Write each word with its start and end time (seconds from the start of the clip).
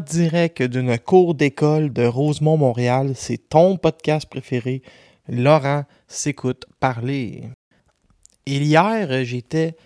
Direct 0.00 0.62
d'une 0.62 0.98
cour 0.98 1.34
d'école 1.34 1.92
de 1.92 2.04
Rosemont, 2.04 2.56
Montréal, 2.56 3.12
c'est 3.14 3.48
ton 3.48 3.76
podcast 3.76 4.28
préféré. 4.28 4.82
Laurent 5.28 5.84
s'écoute 6.08 6.66
parler. 6.80 7.44
Et 8.46 8.56
hier, 8.56 9.24
j'étais. 9.24 9.76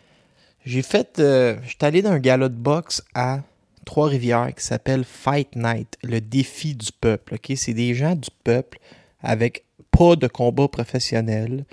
J'ai 0.65 0.83
fait. 0.83 1.19
Euh, 1.19 1.57
J'étais 1.67 1.87
allé 1.87 2.03
dans 2.03 2.13
un 2.13 2.19
gala 2.19 2.49
de 2.49 2.55
boxe 2.55 3.03
à 3.15 3.41
Trois-Rivières 3.85 4.55
qui 4.55 4.65
s'appelle 4.65 5.05
Fight 5.05 5.55
Night, 5.57 5.99
le 6.03 6.21
défi 6.21 6.75
du 6.75 6.91
peuple. 6.93 7.37
C'est 7.57 7.75
des 7.75 7.95
gens 7.95 8.15
du 8.15 8.31
peuple 8.45 8.79
avec 9.23 9.65
pas 9.91 10.17
de 10.17 10.27
combat 10.27 10.69
professionnel, 10.69 11.65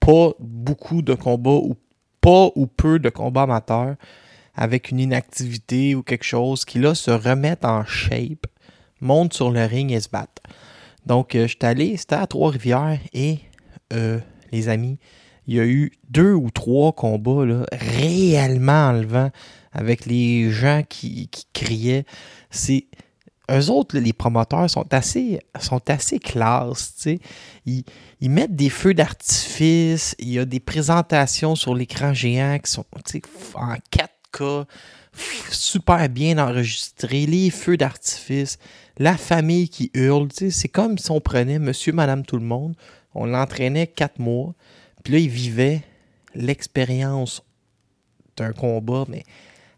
pas 0.00 0.32
beaucoup 0.38 1.02
de 1.02 1.14
combats 1.14 1.50
ou 1.50 1.76
pas 2.20 2.50
ou 2.56 2.66
peu 2.66 2.98
de 2.98 3.08
combats 3.08 3.42
amateurs, 3.42 3.96
avec 4.54 4.90
une 4.90 5.00
inactivité 5.00 5.94
ou 5.94 6.02
quelque 6.02 6.24
chose, 6.24 6.64
qui 6.64 6.78
là 6.78 6.94
se 6.94 7.10
remettent 7.10 7.64
en 7.64 7.84
shape, 7.84 8.46
montent 9.00 9.34
sur 9.34 9.50
le 9.50 9.64
ring 9.64 9.90
et 9.92 10.00
se 10.00 10.08
battent. 10.08 10.40
Donc, 11.06 11.34
euh, 11.34 11.42
je 11.42 11.48
suis 11.48 11.58
allé, 11.62 11.96
c'était 11.96 12.14
à 12.14 12.26
Trois-Rivières 12.26 12.98
et 13.12 13.38
euh, 13.92 14.18
les 14.52 14.68
amis, 14.68 14.98
il 15.46 15.56
y 15.56 15.60
a 15.60 15.66
eu 15.66 15.92
deux 16.08 16.32
ou 16.32 16.50
trois 16.50 16.92
combats 16.92 17.44
là, 17.44 17.66
réellement 17.72 18.88
enlevants 18.88 19.30
avec 19.72 20.06
les 20.06 20.50
gens 20.50 20.82
qui, 20.88 21.28
qui 21.28 21.46
criaient. 21.52 22.04
C'est. 22.50 22.86
Eux 23.50 23.68
autres, 23.68 23.98
les 23.98 24.14
promoteurs, 24.14 24.70
sont 24.70 24.86
assez, 24.94 25.38
sont 25.60 25.90
assez 25.90 26.18
classes. 26.18 27.06
Ils, 27.66 27.84
ils 28.22 28.30
mettent 28.30 28.56
des 28.56 28.70
feux 28.70 28.94
d'artifice, 28.94 30.16
il 30.18 30.30
y 30.30 30.38
a 30.38 30.46
des 30.46 30.60
présentations 30.60 31.54
sur 31.54 31.74
l'écran 31.74 32.14
géant 32.14 32.58
qui 32.58 32.70
sont 32.70 32.86
en 33.54 33.74
quatre 33.90 34.13
super 35.50 36.08
bien 36.08 36.38
enregistré, 36.38 37.26
les 37.26 37.50
feux 37.50 37.76
d'artifice, 37.76 38.58
la 38.98 39.16
famille 39.16 39.68
qui 39.68 39.90
hurle. 39.94 40.28
C'est 40.32 40.68
comme 40.68 40.98
si 40.98 41.10
on 41.10 41.20
prenait 41.20 41.58
monsieur, 41.58 41.92
madame, 41.92 42.24
tout 42.24 42.36
le 42.36 42.44
monde, 42.44 42.74
on 43.14 43.26
l'entraînait 43.26 43.86
quatre 43.86 44.18
mois, 44.18 44.54
puis 45.02 45.12
là, 45.12 45.18
il 45.18 45.28
vivait 45.28 45.82
l'expérience 46.34 47.42
d'un 48.36 48.52
combat, 48.52 49.04
mais 49.08 49.22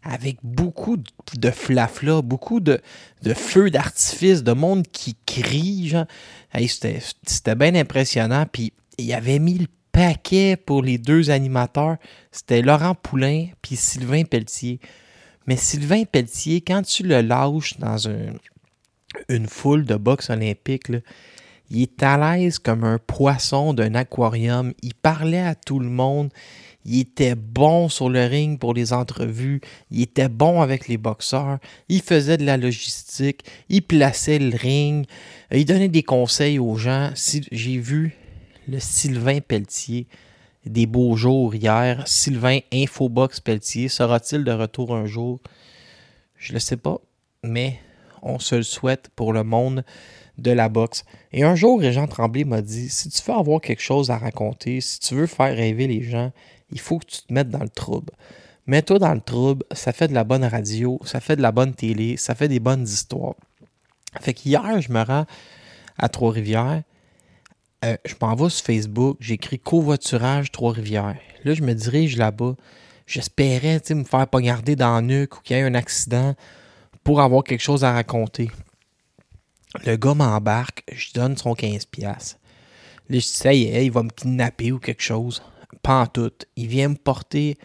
avec 0.03 0.37
beaucoup 0.41 0.97
de 1.35 1.51
flafla, 1.51 2.21
beaucoup 2.21 2.59
de, 2.59 2.79
feux 3.35 3.69
d'artifice, 3.69 4.41
de 4.41 4.53
monde 4.53 4.87
qui 4.87 5.17
crie. 5.25 5.93
Hey, 6.53 6.69
C'était 6.69 7.55
bien 7.55 7.75
impressionnant. 7.75 8.45
Puis 8.49 8.71
il 8.97 9.13
avait 9.13 9.39
mis 9.39 9.57
le 9.57 9.67
paquet 9.97 10.55
pour 10.57 10.83
les 10.83 10.99
deux 10.99 11.31
animateurs. 11.31 11.97
C'était 12.31 12.61
Laurent 12.61 12.93
Poulain 12.93 13.47
puis 13.63 13.75
Sylvain 13.75 14.25
Pelletier. 14.25 14.79
Mais 15.47 15.57
Sylvain 15.57 16.03
Pelletier, 16.03 16.61
quand 16.61 16.83
tu 16.83 17.01
le 17.01 17.21
lâches 17.21 17.79
dans 17.79 18.07
un- 18.07 18.35
une 19.27 19.47
foule 19.47 19.85
de 19.85 19.95
boxe 19.95 20.29
olympique, 20.29 20.91
il 21.71 21.81
est 21.81 22.03
à 22.03 22.15
l'aise 22.37 22.59
comme 22.59 22.83
un 22.83 22.99
poisson 22.99 23.73
d'un 23.73 23.95
aquarium. 23.95 24.71
Il 24.83 24.93
parlait 24.93 25.41
à 25.41 25.55
tout 25.55 25.79
le 25.79 25.89
monde. 25.89 26.29
Il 26.85 26.99
était 26.99 27.33
bon 27.33 27.89
sur 27.89 28.07
le 28.07 28.23
ring 28.23 28.59
pour 28.59 28.75
les 28.75 28.93
entrevues. 28.93 29.61
Il 29.89 30.03
était 30.03 30.29
bon 30.29 30.61
avec 30.61 30.87
les 30.87 30.97
boxeurs. 30.97 31.57
Il 31.89 32.03
faisait 32.03 32.37
de 32.37 32.45
la 32.45 32.57
logistique. 32.57 33.45
Il 33.67 33.81
plaçait 33.81 34.37
le 34.37 34.55
ring. 34.55 35.07
Il 35.51 35.65
donnait 35.65 35.89
des 35.89 36.03
conseils 36.03 36.59
aux 36.59 36.75
gens. 36.75 37.09
J'ai 37.51 37.79
vu 37.79 38.15
le 38.67 38.79
Sylvain 38.79 39.39
Pelletier 39.39 40.07
des 40.65 40.85
beaux 40.85 41.15
jours 41.15 41.55
hier. 41.55 42.05
Sylvain 42.07 42.59
Infobox 42.73 43.39
Pelletier. 43.39 43.87
Sera-t-il 43.87 44.43
de 44.43 44.51
retour 44.51 44.95
un 44.95 45.05
jour? 45.05 45.39
Je 46.35 46.53
ne 46.53 46.59
sais 46.59 46.77
pas. 46.77 46.99
Mais 47.43 47.79
on 48.21 48.39
se 48.39 48.55
le 48.55 48.63
souhaite 48.63 49.09
pour 49.15 49.33
le 49.33 49.43
monde 49.43 49.83
de 50.37 50.51
la 50.51 50.69
boxe. 50.69 51.03
Et 51.31 51.43
un 51.43 51.55
jour, 51.55 51.79
Régent 51.79 52.07
Tremblay 52.07 52.43
m'a 52.43 52.61
dit 52.61 52.89
si 52.89 53.09
tu 53.09 53.21
veux 53.23 53.37
avoir 53.37 53.61
quelque 53.61 53.81
chose 53.81 54.11
à 54.11 54.17
raconter, 54.17 54.81
si 54.81 54.99
tu 54.99 55.15
veux 55.15 55.27
faire 55.27 55.55
rêver 55.55 55.87
les 55.87 56.03
gens, 56.03 56.31
il 56.71 56.79
faut 56.79 56.99
que 56.99 57.05
tu 57.05 57.21
te 57.21 57.33
mettes 57.33 57.49
dans 57.49 57.63
le 57.63 57.69
trouble. 57.69 58.13
Mets-toi 58.67 58.99
dans 58.99 59.13
le 59.13 59.21
trouble, 59.21 59.63
ça 59.71 59.93
fait 59.93 60.09
de 60.09 60.13
la 60.13 60.25
bonne 60.25 60.43
radio, 60.43 60.99
ça 61.05 61.21
fait 61.21 61.37
de 61.37 61.41
la 61.41 61.53
bonne 61.53 61.73
télé, 61.73 62.17
ça 62.17 62.35
fait 62.35 62.49
des 62.49 62.59
bonnes 62.59 62.83
histoires. 62.83 63.35
Fait 64.19 64.33
qu'hier, 64.33 64.81
je 64.81 64.91
me 64.91 65.01
rends 65.01 65.25
à 65.97 66.09
Trois-Rivières. 66.09 66.83
Euh, 67.85 67.95
je 68.05 68.15
m'en 68.21 68.35
vais 68.35 68.49
sur 68.49 68.65
Facebook, 68.65 69.17
j'écris 69.19 69.59
covoiturage 69.59 70.51
Trois-Rivières. 70.51 71.19
Là, 71.43 71.53
je 71.53 71.61
me 71.61 71.73
dirige 71.73 72.17
là-bas. 72.17 72.55
J'espérais 73.05 73.81
me 73.91 74.03
faire 74.03 74.27
poignarder 74.27 74.75
dans 74.75 74.95
la 74.95 75.01
nuque 75.01 75.37
ou 75.37 75.41
qu'il 75.41 75.55
y 75.55 75.59
ait 75.59 75.63
un 75.63 75.75
accident 75.75 76.35
pour 77.03 77.21
avoir 77.21 77.43
quelque 77.43 77.61
chose 77.61 77.83
à 77.83 77.93
raconter. 77.93 78.49
Le 79.85 79.95
gars 79.95 80.15
m'embarque, 80.15 80.83
je 80.91 81.13
donne 81.13 81.37
son 81.37 81.53
15$. 81.53 81.87
piastres. 81.89 82.39
Là, 83.09 83.19
je 83.19 83.25
dis, 83.25 83.27
ça 83.27 83.53
y 83.53 83.63
est, 83.63 83.85
il 83.85 83.91
va 83.91 84.03
me 84.03 84.09
kidnapper 84.09 84.71
ou 84.71 84.79
quelque 84.79 85.03
chose. 85.03 85.41
Pas 85.83 86.01
en 86.01 86.07
tout. 86.07 86.31
Il 86.55 86.67
vient 86.67 86.89
me 86.89 86.95
porter 86.95 87.57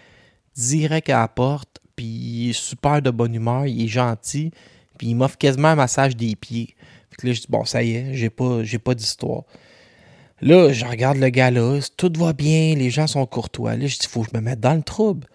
direct 0.55 1.09
à 1.09 1.21
la 1.21 1.29
porte, 1.29 1.81
puis 1.97 2.05
il 2.05 2.51
est 2.51 2.53
super 2.53 3.01
de 3.01 3.11
bonne 3.11 3.35
humeur, 3.35 3.67
il 3.67 3.85
est 3.85 3.89
gentil, 3.89 4.53
puis 4.99 5.09
il 5.09 5.15
m'offre 5.15 5.39
quasiment 5.39 5.69
un 5.69 5.75
massage 5.75 6.17
des 6.17 6.37
pieds. 6.37 6.77
Fait 7.11 7.17
que 7.17 7.27
là, 7.27 7.33
je 7.33 7.41
dis, 7.41 7.47
bon, 7.49 7.65
ça 7.65 7.83
y 7.83 7.95
est, 7.97 8.15
j'ai 8.15 8.31
pas, 8.31 8.63
j'ai 8.63 8.79
pas 8.79 8.95
d'histoire. 8.95 9.45
Là, 10.43 10.73
je 10.73 10.85
regarde 10.85 11.19
le 11.19 11.29
gars 11.29 11.53
là, 11.53 11.79
tout 11.97 12.13
va 12.17 12.33
bien, 12.33 12.75
les 12.75 12.91
gens 12.91 13.07
sont 13.07 13.25
courtois. 13.27 13.77
Là, 13.77 13.87
je 13.87 13.97
dis, 13.97 14.09
faut 14.09 14.23
que 14.23 14.31
je 14.33 14.37
me 14.37 14.43
mette 14.43 14.59
dans 14.59 14.75
le 14.75 14.83
trouble. 14.83 15.29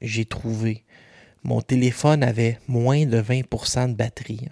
J'ai 0.00 0.24
trouvé. 0.24 0.84
Mon 1.42 1.60
téléphone 1.60 2.22
avait 2.22 2.60
moins 2.68 3.06
de 3.06 3.20
20% 3.20 3.90
de 3.90 3.94
batterie. 3.94 4.48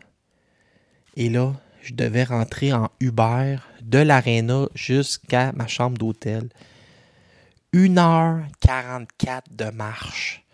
Et 1.17 1.29
là, 1.29 1.55
je 1.81 1.95
devais 1.95 2.25
rentrer 2.25 2.73
en 2.73 2.91
Uber 2.99 3.59
de 3.83 3.99
l'aréna 3.99 4.67
jusqu'à 4.75 5.53
ma 5.53 5.69
chambre 5.69 5.97
d'hôtel. 5.97 6.49
1h44 7.73 9.43
de 9.53 9.71
marche. 9.71 10.45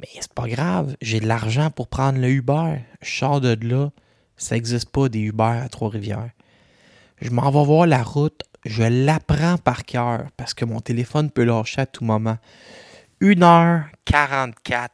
Mais 0.00 0.08
c'est 0.20 0.32
pas 0.32 0.48
grave, 0.48 0.96
j'ai 1.02 1.20
de 1.20 1.26
l'argent 1.26 1.70
pour 1.70 1.88
prendre 1.88 2.18
le 2.18 2.30
Uber. 2.30 2.76
Je 3.02 3.10
sors 3.10 3.42
de 3.42 3.58
là, 3.60 3.90
ça 4.38 4.54
n'existe 4.54 4.88
pas 4.88 5.10
des 5.10 5.20
Uber 5.20 5.60
à 5.62 5.68
Trois-Rivières. 5.68 6.30
Je 7.20 7.30
m'en 7.30 7.50
vais 7.50 7.64
voir 7.64 7.86
la 7.86 8.02
route, 8.02 8.42
je 8.64 8.82
l'apprends 8.84 9.58
par 9.58 9.84
cœur 9.84 10.26
parce 10.36 10.54
que 10.54 10.64
mon 10.64 10.80
téléphone 10.80 11.30
peut 11.30 11.44
lâcher 11.44 11.80
à 11.80 11.86
tout 11.86 12.04
moment. 12.04 12.38
1h44, 13.20 14.88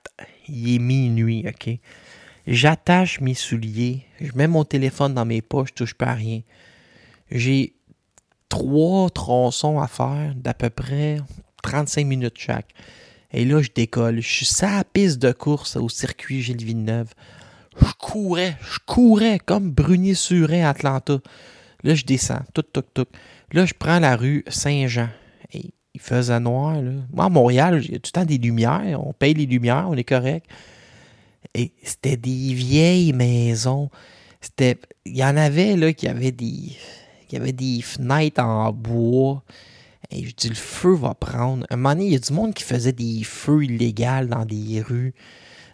il 0.48 0.74
est 0.74 0.78
minuit, 0.78 1.44
OK? 1.46 1.78
J'attache 2.46 3.20
mes 3.20 3.34
souliers. 3.34 4.06
Je 4.20 4.32
mets 4.34 4.48
mon 4.48 4.64
téléphone 4.64 5.14
dans 5.14 5.24
mes 5.24 5.42
poches, 5.42 5.70
je 5.70 5.74
touche 5.74 5.94
pas 5.94 6.08
à 6.08 6.14
rien. 6.14 6.40
J'ai 7.30 7.74
trois 8.48 9.10
tronçons 9.10 9.80
à 9.80 9.88
faire 9.88 10.34
d'à 10.36 10.54
peu 10.54 10.70
près 10.70 11.18
35 11.62 12.06
minutes 12.06 12.38
chaque. 12.38 12.72
Et 13.32 13.44
là, 13.44 13.60
je 13.60 13.70
décolle. 13.74 14.20
Je 14.20 14.28
suis 14.28 14.46
sur 14.46 14.84
piste 14.92 15.18
de 15.18 15.32
course 15.32 15.76
au 15.76 15.88
circuit 15.88 16.42
Gilles 16.42 16.64
Villeneuve. 16.64 17.12
Je 17.80 17.92
courais, 17.98 18.56
je 18.62 18.78
courais 18.86 19.40
comme 19.40 19.70
Brunier-Suret 19.72 20.62
Atlanta. 20.62 21.18
Là, 21.84 21.94
je 21.94 22.04
descends, 22.04 22.40
tout, 22.54 22.62
tout, 22.62 22.82
tout. 22.94 23.06
Là, 23.52 23.66
je 23.66 23.74
prends 23.78 23.98
la 23.98 24.16
rue 24.16 24.42
Saint-Jean. 24.48 25.08
Et 25.52 25.70
il 25.92 26.00
faisait 26.00 26.40
noir, 26.40 26.80
là. 26.80 26.92
Moi, 27.12 27.26
à 27.26 27.28
Montréal, 27.28 27.80
il 27.84 27.92
y 27.92 27.94
a 27.94 27.98
tout 27.98 28.10
le 28.14 28.20
temps 28.20 28.24
des 28.24 28.38
lumières. 28.38 29.06
On 29.06 29.12
paye 29.12 29.34
les 29.34 29.46
lumières, 29.46 29.86
on 29.88 29.94
est 29.94 30.04
correct. 30.04 30.46
Et 31.54 31.72
c'était 31.82 32.16
des 32.16 32.54
vieilles 32.54 33.12
maisons. 33.12 33.90
C'était. 34.40 34.78
Il 35.04 35.16
y 35.16 35.24
en 35.24 35.36
avait, 35.36 35.76
là, 35.76 35.92
qui 35.92 36.08
avaient 36.08 36.32
des. 36.32 36.72
des 37.30 37.82
fenêtres 37.82 38.42
en 38.42 38.72
bois. 38.72 39.44
Et 40.10 40.24
je 40.24 40.34
dis, 40.34 40.48
le 40.48 40.54
feu 40.54 40.94
va 40.94 41.14
prendre. 41.14 41.66
Un 41.70 41.76
moment 41.76 41.90
donné, 41.90 42.06
il 42.06 42.12
y 42.12 42.16
a 42.16 42.18
du 42.18 42.32
monde 42.32 42.54
qui 42.54 42.64
faisait 42.64 42.92
des 42.92 43.22
feux 43.24 43.64
illégaux 43.64 44.26
dans 44.26 44.44
des 44.44 44.80
rues. 44.80 45.14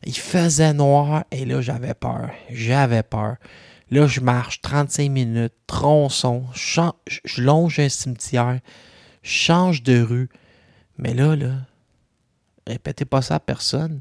Il 0.04 0.16
faisait 0.16 0.72
noir 0.72 1.24
et 1.30 1.44
là, 1.44 1.60
j'avais 1.60 1.94
peur. 1.94 2.30
J'avais 2.50 3.02
peur. 3.02 3.36
Là, 3.90 4.06
je 4.06 4.20
marche 4.20 4.60
35 4.60 5.10
minutes, 5.10 5.52
tronçon, 5.66 6.44
je 6.54 7.42
longe 7.42 7.80
un 7.80 7.88
cimetière, 7.88 8.60
je 9.22 9.30
change 9.30 9.82
de 9.82 10.00
rue. 10.00 10.28
Mais 10.96 11.12
là, 11.12 11.34
là, 11.34 11.54
répétez 12.66 13.04
pas 13.04 13.20
ça 13.20 13.36
à 13.36 13.40
personne. 13.40 14.00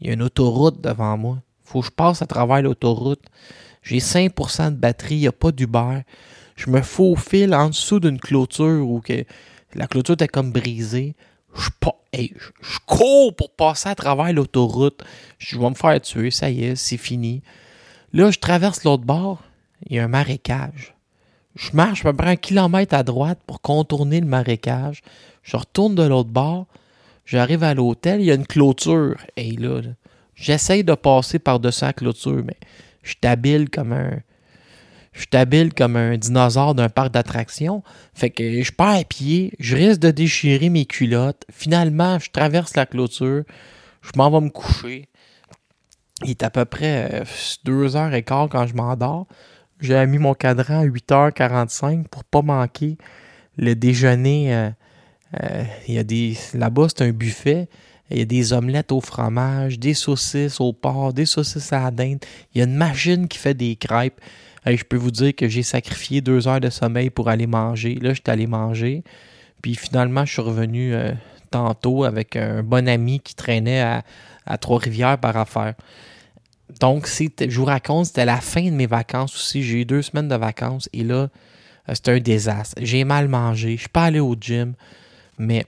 Il 0.00 0.08
y 0.08 0.10
a 0.10 0.14
une 0.14 0.22
autoroute 0.22 0.80
devant 0.80 1.16
moi. 1.16 1.38
Faut 1.62 1.80
que 1.80 1.86
je 1.86 1.92
passe 1.92 2.20
à 2.20 2.26
travers 2.26 2.62
l'autoroute. 2.62 3.24
J'ai 3.82 3.98
5% 3.98 4.70
de 4.70 4.76
batterie, 4.76 5.16
il 5.16 5.20
n'y 5.20 5.28
a 5.28 5.32
pas 5.32 5.52
d'Uber. 5.52 6.00
Je 6.56 6.70
me 6.70 6.82
faufile 6.82 7.54
en 7.54 7.68
dessous 7.68 8.00
d'une 8.00 8.18
clôture 8.18 8.88
où 8.88 9.00
que 9.00 9.24
la 9.74 9.86
clôture 9.86 10.14
était 10.14 10.28
comme 10.28 10.52
brisée. 10.52 11.14
Je, 11.54 11.68
je, 12.12 12.78
cours 12.86 13.36
pour 13.36 13.54
passer 13.54 13.88
à 13.88 13.94
travers 13.94 14.32
l'autoroute. 14.32 15.04
Je 15.38 15.58
vais 15.58 15.70
me 15.70 15.74
faire 15.74 16.00
tuer, 16.00 16.30
ça 16.30 16.50
y 16.50 16.64
est, 16.64 16.76
c'est 16.76 16.96
fini. 16.96 17.42
Là, 18.14 18.30
je 18.30 18.38
traverse 18.38 18.84
l'autre 18.84 19.04
bord, 19.04 19.42
il 19.86 19.96
y 19.96 19.98
a 19.98 20.04
un 20.04 20.08
marécage. 20.08 20.94
Je 21.56 21.70
marche 21.72 22.04
à 22.04 22.10
peu 22.10 22.16
près 22.18 22.30
un 22.30 22.36
kilomètre 22.36 22.94
à 22.94 23.02
droite 23.02 23.40
pour 23.46 23.60
contourner 23.62 24.20
le 24.20 24.26
marécage. 24.26 25.02
Je 25.42 25.56
retourne 25.56 25.94
de 25.94 26.02
l'autre 26.02 26.28
bord, 26.28 26.66
j'arrive 27.24 27.62
à 27.62 27.72
l'hôtel, 27.72 28.20
il 28.20 28.26
y 28.26 28.30
a 28.30 28.34
une 28.34 28.46
clôture. 28.46 29.16
Et 29.36 29.52
là, 29.52 29.80
j'essaye 30.34 30.84
de 30.84 30.94
passer 30.94 31.38
par-dessus 31.38 31.84
la 31.84 31.92
clôture, 31.94 32.42
mais 32.44 32.56
je 33.02 33.14
t'habile 33.18 33.70
comme 33.70 33.92
un, 33.92 34.20
je 35.12 35.68
comme 35.70 35.96
un 35.96 36.16
dinosaure 36.16 36.74
d'un 36.74 36.90
parc 36.90 37.12
d'attractions. 37.12 37.82
Fait 38.12 38.30
que 38.30 38.62
je 38.62 38.72
pars 38.72 38.96
à 38.96 39.04
pied, 39.04 39.52
je 39.58 39.76
risque 39.76 40.00
de 40.00 40.10
déchirer 40.10 40.68
mes 40.68 40.84
culottes. 40.84 41.44
Finalement, 41.50 42.18
je 42.18 42.30
traverse 42.30 42.76
la 42.76 42.84
clôture, 42.84 43.44
je 44.02 44.10
m'en 44.16 44.30
vais 44.30 44.44
me 44.44 44.50
coucher. 44.50 45.08
Il 46.24 46.30
est 46.30 46.42
à 46.42 46.50
peu 46.50 46.64
près 46.64 47.22
2h15 47.66 47.96
euh, 48.14 48.48
quand 48.48 48.66
je 48.66 48.74
m'endors. 48.74 49.26
J'ai 49.80 50.06
mis 50.06 50.18
mon 50.18 50.34
cadran 50.34 50.80
à 50.80 50.86
8h45 50.86 52.04
pour 52.04 52.24
pas 52.24 52.42
manquer 52.42 52.96
le 53.56 53.74
déjeuner. 53.74 54.54
Euh, 54.54 54.70
euh, 55.42 55.64
il 55.88 55.94
y 55.94 55.98
a 55.98 56.04
des 56.04 56.36
là-bas 56.54 56.86
c'est 56.88 57.04
un 57.04 57.10
buffet. 57.10 57.68
Il 58.10 58.18
y 58.18 58.22
a 58.22 58.26
des 58.26 58.52
omelettes 58.52 58.92
au 58.92 59.00
fromage, 59.00 59.78
des 59.78 59.94
saucisses 59.94 60.60
au 60.60 60.72
porc, 60.72 61.14
des 61.14 61.24
saucisses 61.24 61.72
à 61.72 61.84
la 61.84 61.90
dinde. 61.90 62.18
Il 62.54 62.58
y 62.58 62.60
a 62.60 62.64
une 62.64 62.76
machine 62.76 63.26
qui 63.26 63.38
fait 63.38 63.54
des 63.54 63.76
crêpes 63.76 64.20
je 64.64 64.84
peux 64.84 64.96
vous 64.96 65.10
dire 65.10 65.34
que 65.34 65.48
j'ai 65.48 65.64
sacrifié 65.64 66.20
deux 66.20 66.46
heures 66.46 66.60
de 66.60 66.70
sommeil 66.70 67.10
pour 67.10 67.28
aller 67.28 67.48
manger. 67.48 67.96
Là, 67.96 68.14
j'étais 68.14 68.30
allé 68.30 68.46
manger. 68.46 69.02
Puis 69.60 69.74
finalement, 69.74 70.24
je 70.24 70.34
suis 70.34 70.42
revenu 70.42 70.94
tantôt 71.52 72.02
avec 72.02 72.34
un 72.34 72.64
bon 72.64 72.88
ami 72.88 73.20
qui 73.20 73.36
traînait 73.36 73.80
à, 73.80 74.58
Trois-Rivières 74.58 75.18
par 75.18 75.36
affaire. 75.36 75.74
Donc, 76.80 77.06
je 77.06 77.56
vous 77.56 77.64
raconte, 77.64 78.06
c'était 78.06 78.24
la 78.24 78.40
fin 78.40 78.64
de 78.64 78.70
mes 78.70 78.86
vacances 78.86 79.34
aussi. 79.34 79.62
J'ai 79.62 79.82
eu 79.82 79.84
deux 79.84 80.02
semaines 80.02 80.28
de 80.28 80.34
vacances 80.34 80.88
et 80.92 81.04
là, 81.04 81.28
euh, 81.88 81.94
c'était 81.94 82.12
un 82.12 82.20
désastre. 82.20 82.76
J'ai 82.80 83.04
mal 83.04 83.28
mangé. 83.28 83.68
Je 83.68 83.72
ne 83.72 83.78
suis 83.78 83.88
pas 83.88 84.04
allé 84.04 84.20
au 84.20 84.34
gym. 84.38 84.74
Mais 85.38 85.66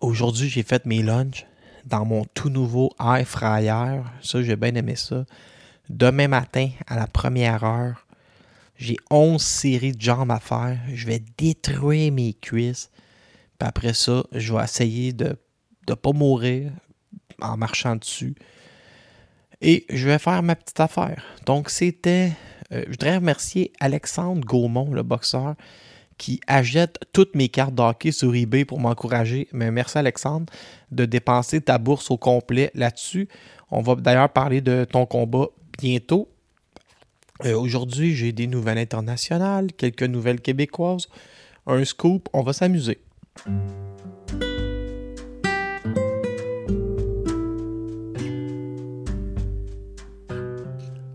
aujourd'hui, 0.00 0.48
j'ai 0.48 0.62
fait 0.62 0.86
mes 0.86 1.02
lunchs 1.02 1.46
dans 1.84 2.04
mon 2.04 2.24
tout 2.34 2.48
nouveau 2.48 2.92
air 3.00 3.26
fryer. 3.26 4.02
Ça, 4.22 4.42
j'ai 4.42 4.56
bien 4.56 4.74
aimé 4.74 4.96
ça. 4.96 5.24
Demain 5.88 6.28
matin, 6.28 6.70
à 6.86 6.96
la 6.96 7.06
première 7.06 7.64
heure, 7.64 8.06
j'ai 8.76 8.96
11 9.10 9.40
séries 9.40 9.92
de 9.92 10.00
jambes 10.00 10.30
à 10.30 10.40
faire. 10.40 10.78
Je 10.92 11.06
vais 11.06 11.22
détruire 11.36 12.12
mes 12.12 12.34
cuisses. 12.34 12.90
Puis 13.58 13.68
après 13.68 13.94
ça, 13.94 14.24
je 14.32 14.54
vais 14.54 14.64
essayer 14.64 15.12
de 15.12 15.36
ne 15.88 15.94
pas 15.94 16.12
mourir 16.12 16.72
en 17.40 17.56
marchant 17.56 17.96
dessus. 17.96 18.34
Et 19.62 19.86
je 19.88 20.08
vais 20.08 20.18
faire 20.18 20.42
ma 20.42 20.56
petite 20.56 20.80
affaire. 20.80 21.22
Donc, 21.46 21.70
c'était. 21.70 22.32
Euh, 22.72 22.82
je 22.86 22.90
voudrais 22.90 23.16
remercier 23.16 23.72
Alexandre 23.78 24.44
Gaumont, 24.44 24.92
le 24.92 25.04
boxeur, 25.04 25.54
qui 26.18 26.40
achète 26.48 26.98
toutes 27.12 27.36
mes 27.36 27.48
cartes 27.48 27.74
d'hockey 27.74 28.10
sur 28.10 28.34
eBay 28.34 28.64
pour 28.64 28.80
m'encourager. 28.80 29.48
Mais 29.52 29.70
merci, 29.70 29.98
Alexandre, 29.98 30.52
de 30.90 31.04
dépenser 31.04 31.60
ta 31.60 31.78
bourse 31.78 32.10
au 32.10 32.16
complet 32.16 32.72
là-dessus. 32.74 33.28
On 33.70 33.82
va 33.82 33.94
d'ailleurs 33.94 34.30
parler 34.30 34.60
de 34.60 34.84
ton 34.84 35.06
combat 35.06 35.46
bientôt. 35.78 36.28
Euh, 37.44 37.56
aujourd'hui, 37.56 38.14
j'ai 38.14 38.32
des 38.32 38.48
nouvelles 38.48 38.78
internationales, 38.78 39.72
quelques 39.72 40.02
nouvelles 40.02 40.40
québécoises, 40.40 41.08
un 41.66 41.84
scoop, 41.84 42.28
on 42.32 42.42
va 42.42 42.52
s'amuser. 42.52 42.98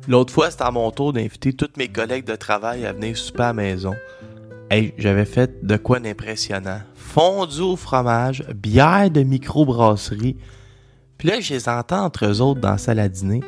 L'autre 0.08 0.34
fois, 0.34 0.50
c'était 0.50 0.64
à 0.64 0.72
mon 0.72 0.90
tour 0.92 1.12
d'inviter 1.12 1.52
tous 1.52 1.70
mes 1.78 1.90
collègues 1.90 2.26
de 2.26 2.36
travail 2.36 2.86
à 2.86 2.94
venir 2.94 3.18
souper 3.18 3.44
à 3.44 3.48
la 3.48 3.54
maison. 3.54 3.94
Hey, 4.72 4.94
j'avais 4.98 5.26
fait 5.26 5.66
de 5.66 5.76
quoi 5.76 6.00
d'impressionnant. 6.00 6.80
Fondu 6.96 7.60
au 7.60 7.76
fromage, 7.76 8.44
bière 8.56 9.12
de 9.12 9.24
microbrasserie. 9.24 10.38
Puis 11.18 11.28
là, 11.28 11.42
je 11.42 11.54
les 11.54 11.68
entends 11.68 12.06
entre 12.06 12.26
eux 12.26 12.42
autres 12.42 12.62
dans 12.62 12.72
la 12.72 12.78
salle 12.78 13.00
à 13.00 13.10
dîner. 13.10 13.42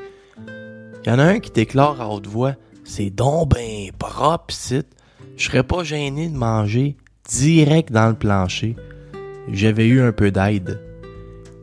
Il 1.06 1.10
y 1.10 1.12
en 1.12 1.20
a 1.20 1.24
un 1.24 1.40
qui 1.40 1.52
déclare 1.52 2.02
à 2.02 2.10
haute 2.10 2.28
voix 2.28 2.56
C'est 2.84 3.10
donc 3.10 3.54
ben 3.54 3.92
propre, 3.98 4.54
site. 4.54 4.88
Je 5.38 5.46
serais 5.46 5.64
pas 5.64 5.86
gêné 5.86 6.28
de 6.28 6.36
manger 6.36 6.98
direct 7.30 7.92
dans 7.94 8.10
le 8.10 8.16
plancher. 8.16 8.76
J'avais 9.50 9.88
eu 9.88 10.02
un 10.02 10.12
peu 10.12 10.30
d'aide. 10.30 10.82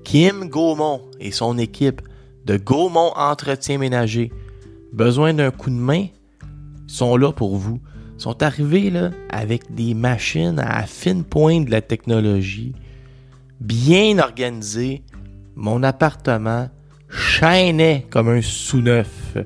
Kim 0.04 0.48
Gaumont 0.48 1.02
et 1.20 1.32
son 1.32 1.58
équipe 1.58 2.00
de 2.46 2.56
Gaumont 2.56 3.12
Entretien 3.16 3.76
Ménager, 3.76 4.32
besoin 4.96 5.32
d'un 5.34 5.50
coup 5.52 5.70
de 5.70 5.76
main, 5.76 6.06
sont 6.88 7.16
là 7.16 7.30
pour 7.30 7.56
vous. 7.56 7.80
Ils 8.16 8.22
sont 8.22 8.42
arrivés 8.42 8.90
là 8.90 9.10
avec 9.28 9.74
des 9.74 9.92
machines 9.92 10.58
à 10.58 10.86
fine 10.86 11.22
pointe 11.22 11.66
de 11.66 11.70
la 11.70 11.82
technologie, 11.82 12.72
bien 13.60 14.18
organisées. 14.18 15.02
Mon 15.54 15.82
appartement 15.82 16.70
chaînait 17.10 18.06
comme 18.10 18.28
un 18.30 18.40
sous-neuf. 18.40 19.36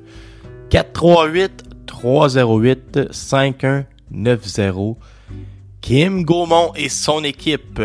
438 0.70 1.64
308 1.86 3.12
5190. 3.12 4.96
Kim 5.80 6.24
Gaumont 6.24 6.72
et 6.76 6.88
son 6.88 7.24
équipe. 7.24 7.82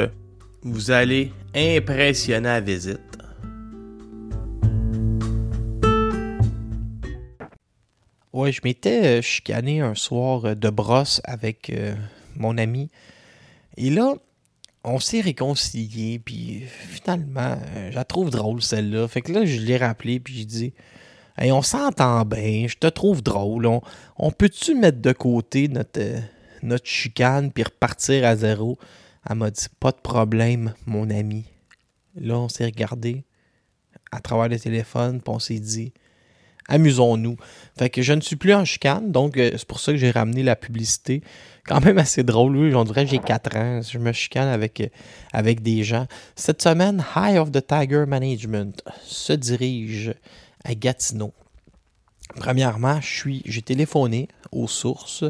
Vous 0.62 0.92
allez 0.92 1.32
impressionner 1.56 2.50
à 2.50 2.60
visite. 2.60 3.15
Ouais, 8.36 8.52
je 8.52 8.60
m'étais 8.66 9.20
euh, 9.20 9.22
chicané 9.22 9.80
un 9.80 9.96
soir 9.96 10.44
euh, 10.44 10.56
de 10.56 10.70
brosse 10.70 11.22
avec 11.24 11.70
euh, 11.70 11.96
mon 12.36 12.58
ami. 12.58 12.90
Et 13.78 13.90
là, 13.90 14.16
on 14.84 15.00
s'est 15.00 15.22
réconcilié, 15.22 16.20
puis 16.20 16.64
finalement, 16.68 17.58
je 17.92 17.96
la 17.96 18.04
trouve 18.04 18.32
drôle 18.32 18.62
celle-là. 18.62 19.08
Fait 19.08 19.22
que 19.22 19.32
là, 19.32 19.46
je 19.46 19.62
l'ai 19.62 19.78
rappelé, 19.78 20.20
puis 20.20 20.34
j'ai 20.34 20.44
dit 20.44 20.74
Hey, 21.38 21.54
on 21.54 21.62
s'entend 21.62 22.26
bien, 22.26 22.68
je 22.68 22.76
te 22.76 22.88
trouve 22.88 23.24
drôle. 23.24 23.70
On, 24.18 24.32
peut-tu 24.32 24.76
mettre 24.76 25.00
de 25.00 25.14
côté 25.14 25.70
notre, 25.70 26.02
notre 26.62 26.88
chicane 26.88 27.54
puis 27.54 27.64
repartir 27.64 28.26
à 28.26 28.36
zéro? 28.36 28.78
Elle 29.30 29.38
m'a 29.38 29.50
dit 29.50 29.68
Pas 29.80 29.94
de 29.94 30.02
problème, 30.04 30.74
mon 30.86 31.10
ami. 31.10 31.46
Là, 32.18 32.38
on 32.38 32.50
s'est 32.50 32.66
regardé 32.66 33.24
à 34.12 34.20
travers 34.20 34.50
le 34.50 34.60
téléphone, 34.60 35.22
puis 35.22 35.34
on 35.34 35.40
s'est 35.40 35.60
dit 35.60 35.94
amusons-nous. 36.68 37.38
Fait 37.78 37.90
que 37.90 38.02
je 38.02 38.14
ne 38.14 38.22
suis 38.22 38.36
plus 38.36 38.54
en 38.54 38.66
chicane, 38.66 39.12
donc 39.12 39.38
euh, 39.38 39.52
c'est 39.54 39.68
pour 39.68 39.80
ça 39.80 39.92
que 39.92 39.98
j'ai 39.98 40.12
ramené 40.12 40.44
la 40.44 40.56
publicité. 40.56 41.22
Quand 41.68 41.84
même 41.84 41.98
assez 41.98 42.24
drôle, 42.24 42.56
oui, 42.56 42.72
j'en 42.72 42.84
dirais 42.84 43.06
j'ai 43.08 43.20
4 43.20 43.58
ans, 43.58 43.82
je 43.82 43.98
me 43.98 44.12
chicane 44.12 44.48
avec, 44.48 44.82
euh, 44.82 44.88
avec 45.34 45.62
des 45.62 45.84
gens. 45.84 46.08
Cette 46.36 46.62
semaine, 46.62 47.04
High 47.16 47.38
of 47.38 47.52
the 47.52 47.66
Tiger 47.66 48.06
Management 48.08 48.84
se 49.04 49.34
dirige 49.34 50.14
à 50.64 50.74
Gatineau. 50.76 51.34
Premièrement, 52.36 53.00
j'ai 53.02 53.62
téléphoné 53.62 54.28
aux 54.52 54.68
sources. 54.68 55.24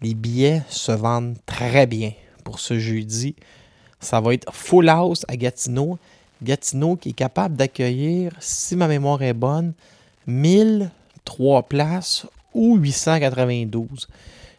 Les 0.00 0.14
billets 0.14 0.62
se 0.68 0.92
vendent 0.92 1.36
très 1.44 1.86
bien 1.86 2.12
pour 2.44 2.60
ce 2.60 2.78
jeudi. 2.78 3.34
Ça 4.00 4.20
va 4.20 4.32
être 4.32 4.52
full 4.54 4.88
house 4.88 5.24
à 5.28 5.36
Gatineau. 5.36 5.98
Gatineau 6.42 6.96
qui 6.96 7.10
est 7.10 7.14
capable 7.14 7.56
d'accueillir, 7.56 8.32
si 8.40 8.76
ma 8.76 8.88
mémoire 8.88 9.22
est 9.22 9.34
bonne, 9.34 9.74
1003 10.30 11.64
places 11.64 12.26
ou 12.54 12.76
892. 12.76 14.08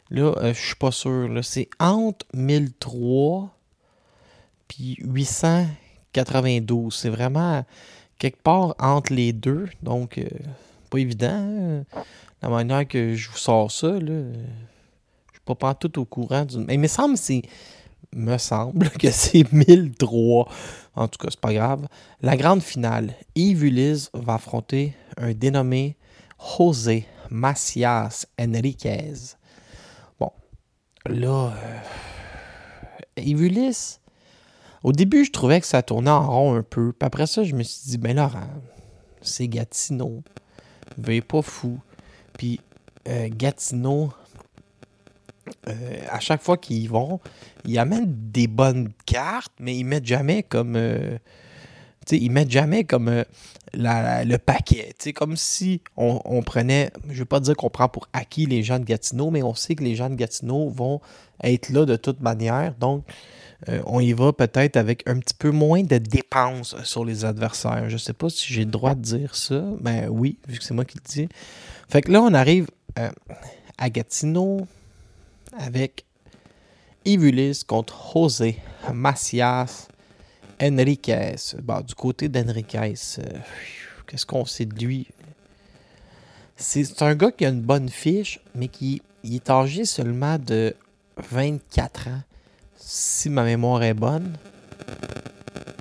Là, 0.09 0.33
euh, 0.37 0.53
je 0.53 0.59
suis 0.59 0.75
pas 0.75 0.91
sûr. 0.91 1.29
C'est 1.43 1.69
entre 1.79 2.25
1003 2.33 3.49
puis 4.67 4.97
892. 4.99 6.93
C'est 6.93 7.09
vraiment 7.09 7.65
quelque 8.17 8.41
part 8.41 8.75
entre 8.79 9.13
les 9.13 9.33
deux. 9.33 9.69
Donc, 9.81 10.17
euh, 10.17 10.27
pas 10.89 10.99
évident. 10.99 11.29
Hein. 11.29 11.83
La 12.41 12.49
manière 12.49 12.87
que 12.87 13.15
je 13.15 13.29
vous 13.29 13.37
sors 13.37 13.71
ça, 13.71 13.87
là, 13.87 13.99
je 13.99 15.33
suis 15.33 15.41
pas, 15.45 15.55
pas 15.55 15.73
tout 15.73 15.99
au 15.99 16.05
courant. 16.05 16.45
Du... 16.45 16.57
Mais 16.57 16.73
il 16.73 16.79
me 16.79 16.87
semble, 16.87 17.17
c'est, 17.17 17.43
me 18.13 18.37
semble 18.37 18.89
que 18.99 19.11
c'est 19.11 19.51
1003. 19.51 20.49
En 20.95 21.07
tout 21.07 21.17
cas, 21.17 21.27
c'est 21.31 21.39
pas 21.39 21.53
grave. 21.53 21.87
La 22.21 22.35
grande 22.35 22.61
finale, 22.61 23.13
Yves 23.35 23.63
Ulysse 23.63 24.09
va 24.13 24.33
affronter 24.35 24.93
un 25.17 25.33
dénommé 25.33 25.97
José 26.39 27.05
Macias 27.29 28.25
Enriquez. 28.39 29.35
Bon, 30.19 30.31
là, 31.05 31.53
euh, 33.17 33.21
Ulysse, 33.21 34.01
au 34.83 34.91
début, 34.91 35.25
je 35.25 35.31
trouvais 35.31 35.61
que 35.61 35.67
ça 35.67 35.81
tournait 35.83 36.09
en 36.09 36.27
rond 36.29 36.55
un 36.55 36.63
peu. 36.63 36.91
Puis 36.91 37.05
après 37.05 37.27
ça, 37.27 37.43
je 37.43 37.55
me 37.55 37.63
suis 37.63 37.89
dit, 37.91 37.97
ben 37.97 38.15
Laurent, 38.15 38.47
c'est 39.21 39.47
Gatineau. 39.47 40.23
Veuillez 40.97 41.21
pas 41.21 41.41
fou. 41.41 41.79
Puis 42.33 42.59
euh, 43.07 43.29
Gatineau, 43.31 44.11
euh, 45.67 46.01
à 46.09 46.19
chaque 46.19 46.41
fois 46.41 46.57
qu'ils 46.57 46.83
y 46.83 46.87
vont, 46.87 47.19
ils 47.65 47.77
amènent 47.77 48.31
des 48.31 48.47
bonnes 48.47 48.91
cartes, 49.05 49.53
mais 49.59 49.77
ils 49.77 49.85
mettent 49.85 50.05
jamais 50.05 50.43
comme. 50.43 50.75
Euh, 50.75 51.17
sais, 52.05 52.17
ils 52.17 52.31
mettent 52.31 52.51
jamais 52.51 52.83
comme 52.83 53.23
le 53.73 54.37
paquet. 54.37 54.93
sais, 54.99 55.13
comme 55.13 55.37
si 55.37 55.81
on, 55.97 56.41
prenait. 56.43 56.91
Je 57.07 57.13
ne 57.13 57.19
veux 57.19 57.25
pas 57.25 57.39
dire 57.39 57.55
qu'on 57.55 57.69
prend 57.69 57.89
pour 57.89 58.07
acquis 58.13 58.45
les 58.45 58.63
gens 58.63 58.79
de 58.79 58.85
Gatineau, 58.85 59.31
mais 59.31 59.43
on 59.43 59.55
sait 59.55 59.75
que 59.75 59.83
les 59.83 59.95
gens 59.95 60.09
de 60.09 60.15
Gatineau 60.15 60.69
vont 60.69 61.01
être 61.43 61.69
là 61.69 61.85
de 61.85 61.95
toute 61.95 62.21
manière. 62.21 62.73
Donc, 62.79 63.03
euh, 63.69 63.81
on 63.85 63.99
y 63.99 64.13
va 64.13 64.33
peut-être 64.33 64.77
avec 64.77 65.07
un 65.07 65.19
petit 65.19 65.35
peu 65.35 65.51
moins 65.51 65.83
de 65.83 65.97
dépenses 65.97 66.75
sur 66.83 67.05
les 67.05 67.25
adversaires. 67.25 67.89
Je 67.89 67.93
ne 67.93 67.99
sais 67.99 68.13
pas 68.13 68.29
si 68.29 68.51
j'ai 68.51 68.65
le 68.65 68.71
droit 68.71 68.95
de 68.95 69.01
dire 69.01 69.35
ça. 69.35 69.63
mais 69.81 70.07
oui, 70.07 70.37
vu 70.47 70.57
que 70.57 70.63
c'est 70.63 70.73
moi 70.73 70.85
qui 70.85 70.97
le 70.97 71.03
dis. 71.07 71.29
Fait 71.89 72.01
que 72.01 72.11
là, 72.11 72.21
on 72.21 72.33
arrive 72.33 72.67
euh, 72.97 73.09
à 73.77 73.89
Gatineau 73.89 74.65
avec 75.57 76.05
Ivulis 77.05 77.63
contre 77.67 78.11
José 78.13 78.57
Macias 78.93 79.87
Enriquez. 80.61 81.35
du 81.85 81.95
côté 81.95 82.29
d'Enriquez, 82.29 82.93
euh, 83.19 83.23
qu'est-ce 84.07 84.25
qu'on 84.25 84.45
sait 84.45 84.65
de 84.65 84.85
lui? 84.85 85.07
C'est 86.55 87.01
un 87.01 87.15
gars 87.15 87.31
qui 87.31 87.45
a 87.45 87.49
une 87.49 87.61
bonne 87.61 87.89
fiche, 87.89 88.39
mais 88.53 88.67
qui 88.67 89.01
est 89.23 89.49
âgé 89.49 89.85
seulement 89.85 90.37
de 90.37 90.75
24 91.17 92.07
ans 92.07 92.21
si 92.83 93.29
ma 93.29 93.43
mémoire 93.43 93.83
est 93.83 93.93
bonne, 93.93 94.33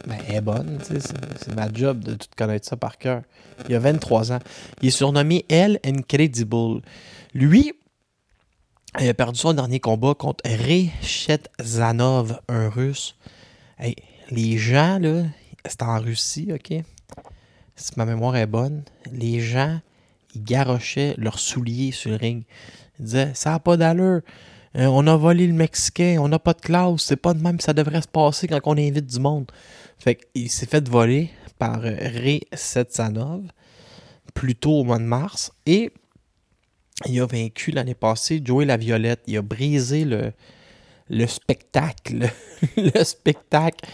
ben, 0.07 0.19
elle 0.29 0.37
est 0.37 0.41
bonne, 0.41 0.79
c'est 0.83 1.55
ma 1.55 1.73
job 1.73 2.01
de 2.01 2.15
tout 2.15 2.29
connaître 2.37 2.69
ça 2.69 2.77
par 2.77 2.99
cœur. 2.99 3.23
Il 3.69 3.75
a 3.75 3.79
23 3.79 4.33
ans. 4.33 4.39
Il 4.83 4.89
est 4.89 4.93
surnommé 4.93 5.45
El 5.49 5.81
Incredible. 5.85 6.83
Lui, 7.35 7.73
il 8.99 9.09
a 9.09 9.15
perdu 9.15 9.39
son 9.39 9.53
dernier 9.53 9.81
combat 9.81 10.15
contre 10.15 10.43
Zanov, 11.63 12.41
un 12.49 12.69
russe. 12.69 13.17
Les 14.31 14.59
gens, 14.59 14.99
là, 14.99 15.25
c'est 15.65 15.83
en 15.83 15.99
Russie, 16.01 16.51
OK? 16.53 16.73
Si 17.77 17.93
ma 17.97 18.05
mémoire 18.05 18.37
est 18.37 18.47
bonne, 18.47 18.83
les 19.13 19.41
gens, 19.41 19.81
ils 20.35 20.45
garochaient 20.45 21.15
leurs 21.19 21.39
souliers 21.39 21.93
sur 21.93 22.11
le 22.11 22.17
ring. 22.17 22.45
Ils 22.99 23.05
disaient, 23.05 23.33
ça 23.35 23.51
n'a 23.51 23.59
pas 23.59 23.77
d'allure. 23.77 24.21
Euh, 24.77 24.87
on 24.87 25.07
a 25.07 25.17
volé 25.17 25.47
le 25.47 25.55
Mexicain, 25.55 26.19
on 26.21 26.29
n'a 26.29 26.39
pas 26.39 26.53
de 26.53 26.61
classe, 26.61 27.03
c'est 27.03 27.17
pas 27.17 27.35
de 27.35 27.43
même 27.43 27.59
ça 27.59 27.73
devrait 27.73 28.03
se 28.03 28.09
passer 28.09 28.47
quand 28.47 28.61
on 28.65 28.79
invite 28.79 29.07
du 29.07 29.19
monde. 29.19 29.51
Fait 29.99 30.15
qu'il 30.15 30.51
s'est 30.51 30.67
fait 30.67 30.87
voler 30.89 31.31
par 31.59 31.81
euh, 31.85 31.97
Ray 31.99 32.43
Setsanov, 32.53 33.43
plus 34.33 34.55
tôt 34.55 34.81
au 34.81 34.85
mois 34.85 34.99
de 34.99 35.05
mars, 35.05 35.53
et 35.67 35.93
il 37.07 37.21
a 37.21 37.27
vaincu 37.27 37.73
l'année 37.73 37.95
passée 37.95 38.41
Joey 38.45 38.65
La 38.67 38.77
Violette. 38.77 39.23
Il 39.27 39.37
a 39.39 39.43
brisé 39.43 40.05
le, 40.05 40.33
le 41.11 41.27
spectacle, 41.27 42.31
le 42.77 43.05
spectacle 43.05 43.87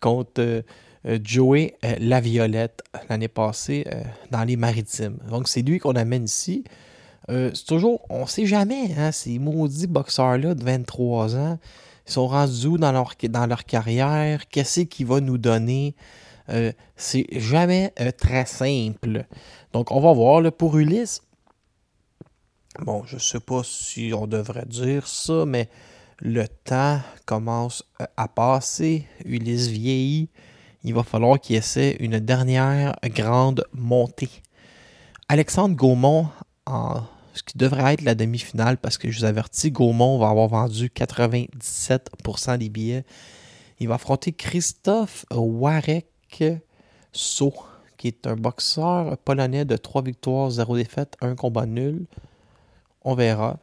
contre 0.00 0.40
euh, 0.40 1.18
Joey 1.22 1.76
La 2.00 2.20
Violette 2.20 2.82
l'année 3.08 3.28
passée 3.28 3.86
dans 4.30 4.42
les 4.42 4.56
maritimes. 4.56 5.18
Donc 5.28 5.48
c'est 5.48 5.62
lui 5.62 5.78
qu'on 5.78 5.94
amène 5.94 6.24
ici. 6.24 6.64
Euh, 7.30 7.50
c'est 7.54 7.66
toujours, 7.66 8.04
on 8.10 8.26
sait 8.26 8.46
jamais, 8.46 8.94
hein, 8.98 9.12
ces 9.12 9.38
maudits 9.38 9.86
boxeurs-là 9.86 10.54
de 10.54 10.64
23 10.64 11.36
ans, 11.36 11.58
ils 12.06 12.12
sont 12.12 12.26
rendus 12.26 12.78
dans 12.78 12.90
leur, 12.90 13.14
dans 13.28 13.46
leur 13.46 13.64
carrière, 13.64 14.48
qu'est-ce 14.48 14.80
qu'ils 14.80 15.06
va 15.06 15.20
nous 15.20 15.38
donner? 15.38 15.94
Euh, 16.48 16.72
c'est 16.96 17.26
jamais 17.30 17.92
euh, 18.00 18.10
très 18.10 18.44
simple. 18.44 19.24
Donc, 19.72 19.92
on 19.92 20.00
va 20.00 20.12
voir, 20.12 20.50
pour 20.52 20.76
Ulysse, 20.76 21.22
bon, 22.80 23.04
je 23.06 23.18
sais 23.18 23.40
pas 23.40 23.62
si 23.64 24.12
on 24.12 24.26
devrait 24.26 24.66
dire 24.66 25.06
ça, 25.06 25.44
mais 25.46 25.68
le 26.18 26.46
temps 26.48 27.00
commence 27.26 27.84
à 28.16 28.28
passer. 28.28 29.06
Ulysse 29.24 29.68
vieillit. 29.68 30.28
Il 30.84 30.94
va 30.94 31.02
falloir 31.02 31.40
qu'il 31.40 31.56
essaie 31.56 31.96
une 32.00 32.18
dernière 32.18 32.96
grande 33.04 33.64
montée. 33.72 34.42
Alexandre 35.28 35.76
Gaumont 35.76 36.28
ce 37.34 37.42
qui 37.42 37.56
devrait 37.56 37.94
être 37.94 38.02
la 38.02 38.14
demi-finale 38.14 38.76
parce 38.76 38.98
que 38.98 39.10
je 39.10 39.20
vous 39.20 39.24
avertis, 39.24 39.70
Gaumont 39.70 40.18
va 40.18 40.28
avoir 40.28 40.48
vendu 40.48 40.90
97% 40.94 42.58
des 42.58 42.68
billets. 42.68 43.04
Il 43.80 43.88
va 43.88 43.94
affronter 43.94 44.32
Christophe 44.32 45.24
Warek 45.30 46.06
So, 47.12 47.52
qui 47.96 48.08
est 48.08 48.26
un 48.26 48.36
boxeur 48.36 49.18
polonais 49.18 49.64
de 49.64 49.76
3 49.76 50.02
victoires, 50.02 50.50
0 50.50 50.76
défaites, 50.76 51.16
1 51.20 51.34
combat 51.34 51.66
nul. 51.66 52.06
On 53.02 53.14
verra. 53.14 53.58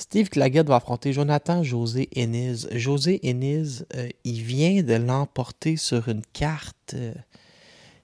Steve 0.00 0.30
Claggett 0.30 0.66
va 0.66 0.76
affronter 0.76 1.12
Jonathan 1.12 1.62
José 1.62 2.08
Ennis. 2.16 2.66
José 2.72 3.20
Ennis, 3.22 3.84
euh, 3.94 4.08
il 4.24 4.40
vient 4.40 4.82
de 4.82 4.94
l'emporter 4.94 5.76
sur 5.76 6.08
une 6.08 6.22
carte. 6.32 6.94
Euh, 6.94 7.12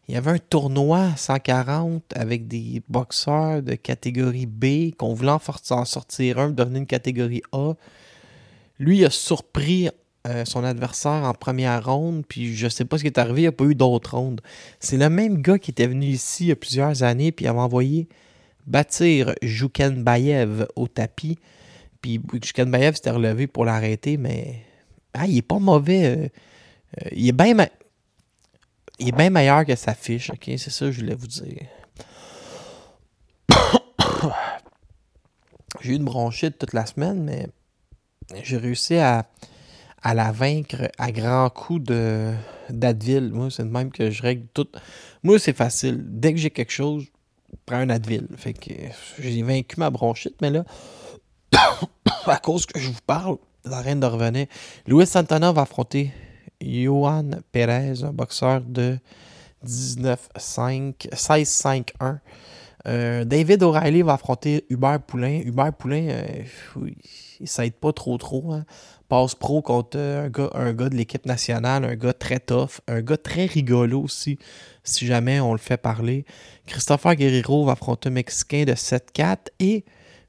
il 0.06 0.14
y 0.14 0.18
avait 0.18 0.32
un 0.32 0.38
tournoi 0.38 1.16
140 1.16 2.02
avec 2.14 2.48
des 2.48 2.82
boxeurs 2.90 3.62
de 3.62 3.76
catégorie 3.76 4.44
B 4.44 4.94
qu'on 4.94 5.14
voulait 5.14 5.30
en 5.70 5.84
sortir 5.86 6.38
un, 6.38 6.50
devenir 6.50 6.80
une 6.80 6.86
catégorie 6.86 7.42
A. 7.52 7.72
Lui, 8.78 9.06
a 9.06 9.10
surpris 9.10 9.88
euh, 10.28 10.44
son 10.44 10.64
adversaire 10.64 11.24
en 11.24 11.32
première 11.32 11.86
ronde, 11.86 12.24
puis 12.28 12.54
je 12.54 12.68
sais 12.68 12.84
pas 12.84 12.98
ce 12.98 13.04
qui 13.04 13.08
est 13.08 13.18
arrivé, 13.18 13.40
il 13.40 13.44
n'y 13.44 13.48
a 13.48 13.52
pas 13.52 13.64
eu 13.64 13.74
d'autres 13.74 14.18
rondes. 14.18 14.42
C'est 14.80 14.98
le 14.98 15.08
même 15.08 15.40
gars 15.40 15.58
qui 15.58 15.70
était 15.70 15.86
venu 15.86 16.04
ici 16.04 16.44
il 16.44 16.48
y 16.48 16.52
a 16.52 16.56
plusieurs 16.56 17.02
années, 17.02 17.32
puis 17.32 17.46
il 17.46 17.48
avait 17.48 17.58
envoyé 17.58 18.06
bâtir 18.66 19.32
Bayev 19.40 20.66
au 20.76 20.88
tapis. 20.88 21.38
Puis 22.06 22.64
Bayev 22.64 22.94
s'était 22.94 23.10
relevé 23.10 23.48
pour 23.48 23.64
l'arrêter, 23.64 24.16
mais 24.16 24.62
ah, 25.12 25.26
il 25.26 25.38
est 25.38 25.42
pas 25.42 25.58
mauvais. 25.58 26.04
Euh, 26.04 26.28
euh, 27.02 27.08
il 27.12 27.28
est 27.28 27.32
bien 27.32 27.56
il 28.98 29.08
est 29.08 29.12
bien 29.12 29.28
meilleur 29.28 29.64
que 29.64 29.74
sa 29.74 29.94
fiche, 29.94 30.30
ok? 30.30 30.44
C'est 30.56 30.70
ça 30.70 30.86
que 30.86 30.92
je 30.92 31.00
voulais 31.00 31.16
vous 31.16 31.26
dire. 31.26 31.66
j'ai 35.80 35.92
eu 35.92 35.96
une 35.96 36.04
bronchite 36.04 36.58
toute 36.58 36.72
la 36.72 36.86
semaine, 36.86 37.24
mais 37.24 37.48
j'ai 38.42 38.56
réussi 38.56 38.96
à, 38.96 39.26
la 40.04 40.30
vaincre 40.30 40.88
à 40.98 41.10
grands 41.10 41.50
coups 41.50 41.90
d'Advil. 42.70 43.32
Moi, 43.32 43.50
c'est 43.50 43.64
le 43.64 43.70
même 43.70 43.90
que 43.90 44.10
je 44.10 44.22
règle 44.22 44.46
tout. 44.54 44.68
Moi, 45.24 45.40
c'est 45.40 45.56
facile. 45.56 46.00
Dès 46.06 46.32
que 46.32 46.38
j'ai 46.38 46.50
quelque 46.50 46.72
chose, 46.72 47.02
je 47.02 47.56
prends 47.66 47.78
un 47.78 47.90
Advil. 47.90 48.28
Fait 48.36 48.52
que 48.52 48.70
j'ai 49.18 49.42
vaincu 49.42 49.74
ma 49.78 49.90
bronchite, 49.90 50.36
mais 50.40 50.50
là, 50.50 50.64
à 52.26 52.38
cause 52.38 52.66
que 52.66 52.78
je 52.78 52.88
vous 52.88 53.00
parle, 53.06 53.36
la 53.64 53.80
reine 53.80 54.00
de 54.00 54.06
revenir, 54.06 54.46
Louis 54.86 55.06
Santana 55.06 55.52
va 55.52 55.62
affronter 55.62 56.12
Johan 56.60 57.30
Perez, 57.52 58.04
un 58.04 58.12
boxeur 58.12 58.60
de 58.62 58.98
19-5, 59.66 61.08
16-5-1. 61.12 62.18
Euh, 62.86 63.24
David 63.24 63.62
O'Reilly 63.62 64.02
va 64.02 64.14
affronter 64.14 64.64
Hubert 64.70 65.00
Poulain. 65.00 65.40
Hubert 65.44 65.72
Poulain, 65.72 66.08
euh, 66.08 66.90
il 67.40 67.48
s'aide 67.48 67.74
pas 67.74 67.92
trop 67.92 68.16
trop. 68.16 68.52
Hein. 68.52 68.64
Passe 69.08 69.34
pro 69.34 69.62
contre 69.62 69.98
un 69.98 70.28
gars, 70.28 70.50
un 70.54 70.72
gars 70.72 70.88
de 70.88 70.96
l'équipe 70.96 71.26
nationale, 71.26 71.84
un 71.84 71.94
gars 71.94 72.12
très 72.12 72.40
tough, 72.40 72.80
un 72.88 73.02
gars 73.02 73.16
très 73.16 73.46
rigolo 73.46 74.02
aussi, 74.02 74.38
si 74.82 75.06
jamais 75.06 75.38
on 75.38 75.52
le 75.52 75.58
fait 75.58 75.76
parler. 75.76 76.24
Christopher 76.66 77.14
Guerrero 77.14 77.64
va 77.64 77.72
affronter 77.72 78.08
un 78.08 78.12
Mexicain 78.12 78.64
de 78.64 78.72
7-4 78.72 79.48
et 79.60 79.84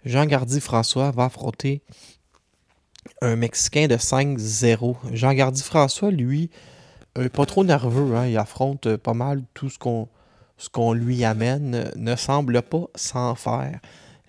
Jean 0.08 0.26
Gardy 0.26 0.62
François 0.62 1.12
va 1.12 1.26
affronter 1.26 1.82
un 3.22 3.36
Mexicain 3.36 3.88
de 3.88 3.96
5-0. 3.96 4.96
Jean 5.12 5.34
Gardy 5.34 5.62
François, 5.62 6.12
lui, 6.12 6.50
euh, 7.18 7.30
pas 7.30 7.46
trop 7.46 7.66
nerveux. 7.66 8.16
Hein. 8.16 8.28
il 8.28 8.38
affronte 8.38 8.96
pas 8.96 9.14
mal 9.14 9.44
tout 9.54 9.70
ce 9.70 9.78
qu'on 9.78 10.08
ce 10.58 10.70
qu'on 10.70 10.94
lui 10.94 11.24
amène 11.24 11.92
ne 11.96 12.16
semble 12.16 12.62
pas 12.64 12.86
s'en 12.96 13.36
faire. 13.36 13.80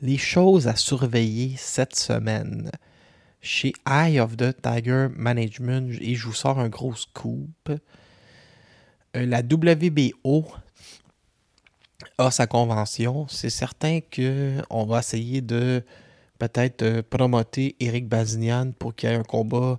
Les 0.03 0.19
choses 0.19 0.69
à 0.69 0.77
surveiller 0.77 1.55
cette 1.57 1.95
semaine. 1.97 2.71
Chez 3.41 3.73
Eye 3.89 4.21
of 4.21 4.37
the 4.37 4.55
Tiger 4.61 5.07
Management, 5.17 5.97
et 6.01 6.17
je 6.17 6.27
vous 6.27 6.35
sors 6.35 6.59
un 6.59 6.69
gros 6.69 6.95
scoop. 6.95 7.71
Euh, 7.71 7.77
la 9.15 9.41
WBO 9.41 10.45
a 12.19 12.31
sa 12.31 12.47
convention. 12.47 13.27
C'est 13.29 13.51
certain 13.51 14.01
qu'on 14.01 14.87
va 14.87 15.01
essayer 15.01 15.41
de 15.41 15.83
peut-être 16.39 16.83
euh, 16.83 17.03
promoter 17.09 17.77
Eric 17.81 18.09
Bazinian 18.09 18.73
pour 18.79 18.95
qu'il 18.95 19.11
y 19.11 19.13
ait 19.13 19.17
un 19.17 19.25
combat 19.25 19.79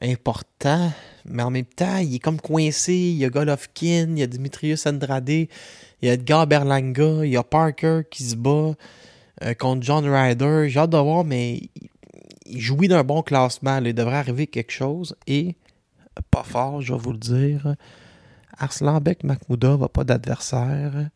important, 0.00 0.90
mais 1.26 1.42
en 1.42 1.50
même 1.50 1.66
temps, 1.66 1.98
il 1.98 2.14
est 2.14 2.18
comme 2.18 2.40
coincé. 2.40 2.94
Il 2.94 3.18
y 3.18 3.24
a 3.24 3.28
Golovkin, 3.28 4.12
il 4.12 4.18
y 4.18 4.22
a 4.22 4.26
Dimitrius 4.26 4.86
Andrade, 4.86 5.28
il 5.28 5.48
y 6.02 6.08
a 6.08 6.14
Edgar 6.14 6.46
Berlanga, 6.46 7.24
il 7.24 7.30
y 7.30 7.36
a 7.36 7.42
Parker 7.42 8.00
qui 8.10 8.24
se 8.24 8.36
bat 8.36 8.74
euh, 9.42 9.54
contre 9.54 9.82
John 9.82 10.06
Ryder. 10.06 10.68
J'ai 10.68 10.80
hâte 10.80 10.90
de 10.90 10.96
voir, 10.96 11.24
mais 11.24 11.60
il 12.46 12.60
jouit 12.60 12.88
d'un 12.88 13.04
bon 13.04 13.22
classement. 13.22 13.78
Il 13.78 13.94
devrait 13.94 14.16
arriver 14.16 14.46
quelque 14.46 14.72
chose. 14.72 15.14
Et, 15.26 15.56
pas 16.30 16.42
fort, 16.42 16.80
je 16.80 16.92
vais 16.92 16.98
vous 16.98 17.12
le 17.12 17.18
dire, 17.18 17.76
Arslanbek 18.58 19.24
Makhmoudov 19.24 19.80
n'a 19.82 19.88
pas 19.88 20.04
d'adversaire. 20.04 21.10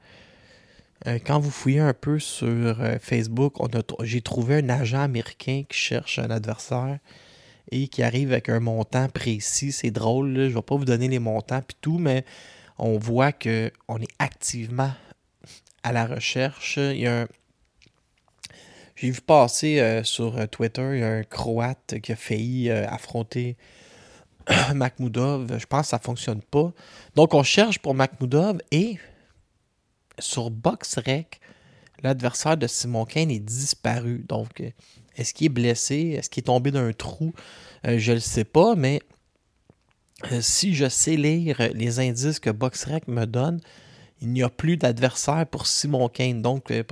Euh, 1.06 1.18
quand 1.24 1.38
vous 1.38 1.50
fouillez 1.50 1.80
un 1.80 1.92
peu 1.92 2.18
sur 2.18 2.80
euh, 2.80 2.96
Facebook, 3.00 3.54
j'ai 4.02 4.22
trouvé 4.22 4.56
un 4.56 4.68
agent 4.68 5.00
américain 5.00 5.62
qui 5.68 5.76
cherche 5.76 6.18
un 6.18 6.30
adversaire 6.30 6.98
et 7.70 7.88
qui 7.88 8.02
arrive 8.02 8.32
avec 8.32 8.48
un 8.48 8.60
montant 8.60 9.08
précis. 9.08 9.72
C'est 9.72 9.90
drôle, 9.90 10.34
je 10.34 10.40
ne 10.40 10.48
vais 10.48 10.62
pas 10.62 10.76
vous 10.76 10.84
donner 10.84 11.08
les 11.08 11.18
montants 11.18 11.60
puis 11.60 11.76
tout, 11.80 11.98
mais 11.98 12.24
on 12.78 12.96
voit 12.98 13.32
qu'on 13.32 13.98
est 14.00 14.14
activement 14.18 14.92
à 15.82 15.92
la 15.92 16.06
recherche. 16.06 16.78
Il 16.78 17.00
y 17.00 17.06
a 17.06 17.26
J'ai 18.96 19.10
vu 19.10 19.20
passer 19.20 19.80
euh, 19.80 20.02
sur 20.02 20.48
Twitter, 20.48 20.88
il 20.94 21.00
y 21.00 21.04
a 21.04 21.08
un 21.08 21.24
Croate 21.24 21.96
qui 22.02 22.12
a 22.12 22.16
failli 22.16 22.70
affronter 22.70 23.56
Makhmoudov. 24.74 25.58
Je 25.58 25.66
pense 25.66 25.82
que 25.82 25.88
ça 25.88 25.98
ne 25.98 26.02
fonctionne 26.02 26.40
pas. 26.40 26.72
Donc, 27.14 27.34
on 27.34 27.42
cherche 27.42 27.78
pour 27.80 27.94
Makhmoudov 27.94 28.58
et 28.70 28.98
sur 30.18 30.50
BoxRec, 30.50 31.40
l'adversaire 32.02 32.56
de 32.56 32.66
Simon 32.66 33.04
Kane 33.04 33.30
est 33.30 33.40
disparu. 33.40 34.24
Donc, 34.28 34.62
est-ce 35.16 35.34
qu'il 35.34 35.46
est 35.46 35.50
blessé? 35.50 36.16
Est-ce 36.18 36.30
qu'il 36.30 36.42
est 36.42 36.46
tombé 36.46 36.70
d'un 36.70 36.92
trou? 36.92 37.32
Euh, 37.86 37.98
je 37.98 38.12
ne 38.12 38.16
le 38.16 38.20
sais 38.20 38.44
pas, 38.44 38.74
mais 38.74 39.00
euh, 40.32 40.40
si 40.40 40.74
je 40.74 40.88
sais 40.88 41.16
lire 41.16 41.70
les 41.74 42.00
indices 42.00 42.38
que 42.38 42.50
BoxRec 42.50 43.08
me 43.08 43.26
donne, 43.26 43.60
il 44.20 44.28
n'y 44.28 44.42
a 44.42 44.48
plus 44.48 44.76
d'adversaire 44.76 45.46
pour 45.46 45.66
Simon 45.66 46.08
Kane. 46.08 46.42
Donc, 46.42 46.70
euh, 46.70 46.82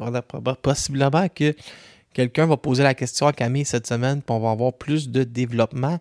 possiblement 0.62 1.28
que 1.28 1.54
quelqu'un 2.12 2.46
va 2.46 2.56
poser 2.56 2.82
la 2.82 2.94
question 2.94 3.26
à 3.26 3.32
Camille 3.32 3.64
cette 3.64 3.86
semaine, 3.86 4.22
puis 4.22 4.34
on 4.34 4.40
va 4.40 4.50
avoir 4.50 4.72
plus 4.72 5.08
de 5.08 5.24
développement. 5.24 5.98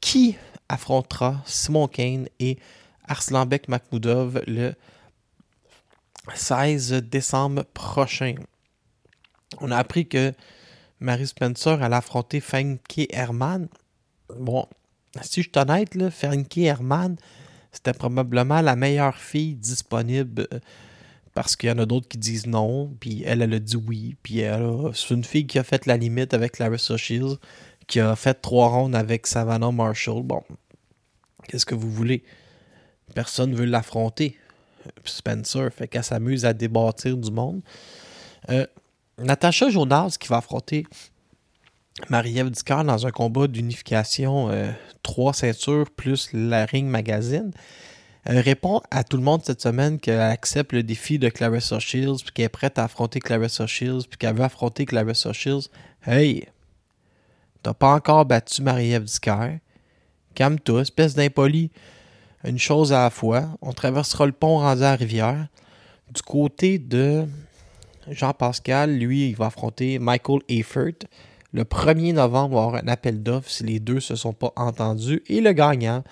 Qui 0.00 0.36
affrontera 0.68 1.40
Simon 1.46 1.86
Kane 1.86 2.26
et 2.40 2.58
Arslanbek 3.06 3.68
Makhmoudov 3.68 4.42
le 4.48 4.74
16 6.34 6.92
décembre 6.92 7.64
prochain? 7.74 8.34
On 9.60 9.70
a 9.70 9.76
appris 9.76 10.06
que 10.06 10.32
Marie 11.00 11.26
Spencer 11.26 11.82
allait 11.82 11.96
affronter 11.96 12.40
Frankie 12.40 13.08
Herman. 13.10 13.68
Bon, 14.38 14.66
si 15.20 15.42
je 15.42 15.48
suis 15.48 15.58
honnête, 15.60 15.94
là, 15.94 16.08
Herman, 16.56 17.16
c'était 17.70 17.92
probablement 17.92 18.60
la 18.60 18.76
meilleure 18.76 19.16
fille 19.16 19.54
disponible 19.54 20.46
euh, 20.52 20.60
parce 21.34 21.56
qu'il 21.56 21.70
y 21.70 21.72
en 21.72 21.78
a 21.78 21.86
d'autres 21.86 22.08
qui 22.08 22.18
disent 22.18 22.46
non, 22.46 22.94
puis 23.00 23.22
elle, 23.24 23.42
elle 23.42 23.54
a 23.54 23.58
dit 23.58 23.76
oui, 23.76 24.16
puis 24.22 24.42
c'est 24.94 25.14
une 25.14 25.24
fille 25.24 25.46
qui 25.46 25.58
a 25.58 25.64
fait 25.64 25.86
la 25.86 25.96
limite 25.96 26.34
avec 26.34 26.58
Larissa 26.58 26.96
Shields, 26.96 27.38
qui 27.86 28.00
a 28.00 28.14
fait 28.16 28.34
trois 28.34 28.68
rondes 28.68 28.94
avec 28.94 29.26
Savannah 29.26 29.72
Marshall. 29.72 30.22
Bon, 30.22 30.42
qu'est-ce 31.48 31.64
que 31.64 31.74
vous 31.74 31.90
voulez? 31.90 32.22
Personne 33.14 33.50
ne 33.50 33.56
veut 33.56 33.64
l'affronter. 33.64 34.36
Spencer, 35.04 35.70
fait 35.72 35.88
qu'elle 35.88 36.04
s'amuse 36.04 36.44
à 36.44 36.52
débattir 36.52 37.16
du 37.16 37.30
monde. 37.30 37.60
Euh, 38.50 38.66
Natacha 39.18 39.70
Jonas 39.70 40.16
qui 40.18 40.28
va 40.28 40.38
affronter 40.38 40.86
Marie-Ève 42.08 42.50
dans 42.84 43.06
un 43.06 43.10
combat 43.10 43.46
d'unification 43.46 44.48
euh, 44.50 44.70
trois 45.02 45.32
ceintures 45.32 45.90
plus 45.90 46.30
la 46.32 46.64
Ring 46.64 46.86
Magazine. 46.88 47.52
Répond 48.24 48.80
à 48.90 49.02
tout 49.02 49.16
le 49.16 49.22
monde 49.24 49.42
cette 49.44 49.60
semaine 49.60 49.98
qu'elle 49.98 50.20
accepte 50.20 50.72
le 50.72 50.84
défi 50.84 51.18
de 51.18 51.28
Clarissa 51.28 51.80
Shields, 51.80 52.22
puis 52.22 52.32
qu'elle 52.32 52.44
est 52.44 52.48
prête 52.48 52.78
à 52.78 52.84
affronter 52.84 53.18
Clarissa 53.18 53.66
Shields, 53.66 54.04
puis 54.08 54.16
qu'elle 54.16 54.36
veut 54.36 54.44
affronter 54.44 54.86
Clarissa 54.86 55.32
Shields. 55.32 55.68
Hey, 56.06 56.46
t'as 57.64 57.74
pas 57.74 57.94
encore 57.94 58.24
battu 58.24 58.62
Marie-Ève 58.62 59.06
Calme-toi, 60.34 60.82
espèce 60.82 61.14
d'impoli. 61.14 61.70
Une 62.44 62.58
chose 62.58 62.92
à 62.92 63.04
la 63.04 63.10
fois. 63.10 63.50
On 63.60 63.72
traversera 63.72 64.26
le 64.26 64.32
pont 64.32 64.60
la 64.60 64.96
rivière. 64.96 65.46
Du 66.12 66.22
côté 66.22 66.78
de 66.78 67.24
Jean-Pascal, 68.08 68.98
lui, 68.98 69.28
il 69.28 69.36
va 69.36 69.46
affronter 69.46 69.98
Michael 69.98 70.40
Eifert. 70.48 71.06
Le 71.52 71.64
1er 71.64 72.14
novembre, 72.14 72.56
va 72.56 72.64
avoir 72.64 72.82
un 72.82 72.88
appel 72.88 73.22
d'offres 73.22 73.50
si 73.50 73.64
les 73.64 73.78
deux 73.78 73.96
ne 73.96 74.00
se 74.00 74.16
sont 74.16 74.32
pas 74.32 74.52
entendus. 74.56 75.22
Et 75.28 75.40
le 75.40 75.52
gagnant 75.52 76.02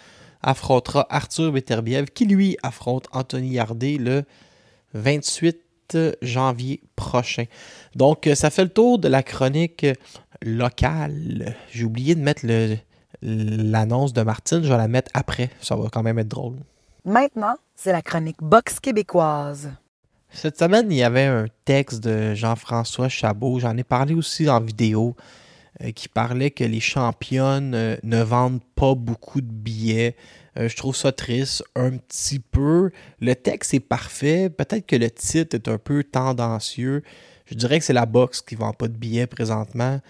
affrontera 0.42 1.06
Arthur 1.10 1.50
Beterbiev, 1.52 2.06
qui 2.14 2.26
lui 2.26 2.56
affronte 2.62 3.08
Anthony 3.12 3.54
Yardet 3.54 3.96
le 3.98 4.24
28 4.94 5.58
janvier 6.22 6.80
prochain. 6.94 7.44
Donc, 7.96 8.28
ça 8.34 8.50
fait 8.50 8.64
le 8.64 8.70
tour 8.70 8.98
de 8.98 9.08
la 9.08 9.22
chronique 9.22 9.86
locale. 10.42 11.56
J'ai 11.72 11.84
oublié 11.84 12.14
de 12.14 12.20
mettre 12.20 12.46
l'annonce 13.22 14.12
de 14.12 14.22
Martine. 14.22 14.62
Je 14.62 14.68
vais 14.68 14.76
la 14.76 14.88
mettre 14.88 15.10
après. 15.14 15.50
Ça 15.60 15.76
va 15.76 15.88
quand 15.90 16.02
même 16.02 16.18
être 16.18 16.28
drôle. 16.28 16.56
Maintenant, 17.04 17.56
c'est 17.74 17.92
la 17.92 18.02
chronique 18.02 18.42
boxe 18.42 18.78
québécoise. 18.80 19.70
Cette 20.32 20.58
semaine, 20.58 20.90
il 20.92 20.98
y 20.98 21.02
avait 21.02 21.24
un 21.24 21.46
texte 21.64 22.00
de 22.00 22.34
Jean-François 22.34 23.08
Chabot, 23.08 23.58
j'en 23.58 23.76
ai 23.76 23.82
parlé 23.82 24.14
aussi 24.14 24.48
en 24.48 24.60
vidéo, 24.60 25.16
euh, 25.82 25.90
qui 25.90 26.08
parlait 26.08 26.52
que 26.52 26.62
les 26.62 26.78
championnes 26.78 27.74
euh, 27.74 27.96
ne 28.04 28.22
vendent 28.22 28.62
pas 28.76 28.94
beaucoup 28.94 29.40
de 29.40 29.50
billets. 29.50 30.14
Euh, 30.56 30.68
je 30.68 30.76
trouve 30.76 30.94
ça 30.94 31.10
triste 31.10 31.64
un 31.74 31.96
petit 31.96 32.38
peu. 32.38 32.90
Le 33.20 33.34
texte 33.34 33.74
est 33.74 33.80
parfait. 33.80 34.50
Peut-être 34.50 34.86
que 34.86 34.96
le 34.96 35.10
titre 35.10 35.56
est 35.56 35.68
un 35.68 35.78
peu 35.78 36.04
tendancieux. 36.04 37.02
Je 37.46 37.54
dirais 37.54 37.80
que 37.80 37.84
c'est 37.84 37.92
la 37.92 38.06
boxe 38.06 38.40
qui 38.40 38.54
ne 38.54 38.60
vend 38.60 38.72
pas 38.72 38.86
de 38.86 38.96
billets 38.96 39.26
présentement. 39.26 40.00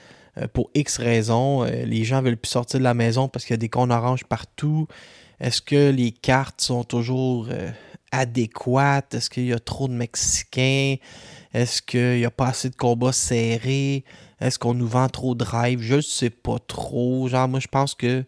Pour 0.53 0.71
X 0.75 0.99
raisons. 0.99 1.65
les 1.65 2.05
gens 2.05 2.23
veulent 2.23 2.37
plus 2.37 2.51
sortir 2.51 2.79
de 2.79 2.85
la 2.85 2.95
maison 2.95 3.29
parce 3.29 3.45
qu'il 3.45 3.55
y 3.55 3.55
a 3.55 3.59
des 3.59 3.69
cons 3.69 3.91
oranges 3.91 4.25
partout. 4.25 4.87
Est-ce 5.41 5.61
que 5.63 5.91
les 5.91 6.13
cartes 6.13 6.61
sont 6.61 6.85
toujours 6.85 7.49
adéquate? 8.13 9.15
Est-ce 9.15 9.31
qu'il 9.31 9.47
y 9.47 9.53
a 9.53 9.59
trop 9.59 9.89
de 9.89 9.95
Mexicains? 9.95 10.97
Est-ce 11.53 11.83
qu'il 11.83 12.19
n'y 12.19 12.25
a 12.25 12.31
pas 12.31 12.49
assez 12.49 12.71
de 12.71 12.77
combats 12.77 13.13
serrés? 13.13 14.05
Est-ce 14.41 14.59
qu'on 14.59 14.75
nous 14.75 14.87
vend 14.87 15.09
trop 15.09 15.35
de 15.35 15.45
drive? 15.45 15.81
Je 15.83 15.97
ne 15.97 16.01
sais 16.01 16.31
pas 16.31 16.59
trop. 16.59 17.29
Genre, 17.29 17.49
moi, 17.49 17.61
je 17.61 17.69
pense 17.69 17.95
que 17.95 18.25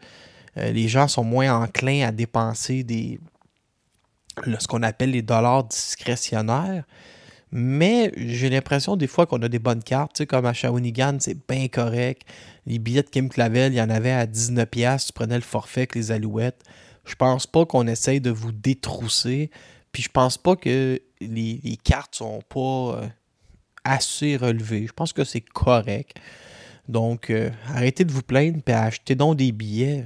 euh, 0.59 0.73
les 0.73 0.89
gens 0.89 1.09
sont 1.09 1.25
moins 1.25 1.63
enclins 1.63 2.07
à 2.07 2.13
dépenser 2.13 2.83
des 2.83 3.19
ce 4.59 4.67
qu'on 4.67 4.83
appelle 4.83 5.11
les 5.11 5.23
dollars 5.23 5.65
discrétionnaires. 5.65 6.85
Mais 7.53 8.13
j'ai 8.17 8.49
l'impression 8.49 8.97
des 8.97 9.07
fois 9.07 9.27
qu'on 9.27 9.43
a 9.43 9.49
des 9.49 9.59
bonnes 9.59 9.83
cartes. 9.83 10.15
Tu 10.15 10.19
sais, 10.19 10.27
comme 10.27 10.47
à 10.47 10.55
Shawinigan, 10.55 11.19
c'est 11.21 11.37
bien 11.47 11.69
correct. 11.69 12.23
Les 12.67 12.79
billets 12.79 13.03
de 13.03 13.11
Kim 13.11 13.29
Clavel, 13.29 13.75
il 13.75 13.77
y 13.77 13.83
en 13.83 13.91
avait 13.91 14.11
à 14.11 14.27
19$. 14.27 15.07
Tu 15.07 15.13
prenais 15.13 15.35
le 15.35 15.43
forfait 15.43 15.83
avec 15.83 15.95
les 15.95 16.13
alouettes. 16.13 16.63
Je 17.05 17.15
pense 17.15 17.47
pas 17.47 17.67
qu'on 17.67 17.87
essaye 17.87 18.23
de 18.23 18.31
vous 18.31 18.53
détrousser. 18.53 19.51
Puis 19.93 20.03
je 20.03 20.09
pense 20.09 20.39
pas 20.39 20.57
que 20.57 20.99
les, 21.21 21.79
cartes 21.85 22.15
sont 22.15 22.41
pas 22.49 23.03
euh, 23.03 23.07
assez 23.85 24.37
relevées. 24.37 24.87
Je 24.87 24.93
pense 24.93 25.13
que 25.13 25.25
c'est 25.25 25.43
correct. 25.43 26.17
Donc, 26.89 27.29
euh, 27.29 27.51
arrêtez 27.69 28.05
de 28.05 28.13
vous 28.13 28.23
plaindre 28.23 28.61
et 28.67 28.73
achetez 28.73 29.15
donc 29.15 29.37
des 29.37 29.53
billets. 29.53 30.05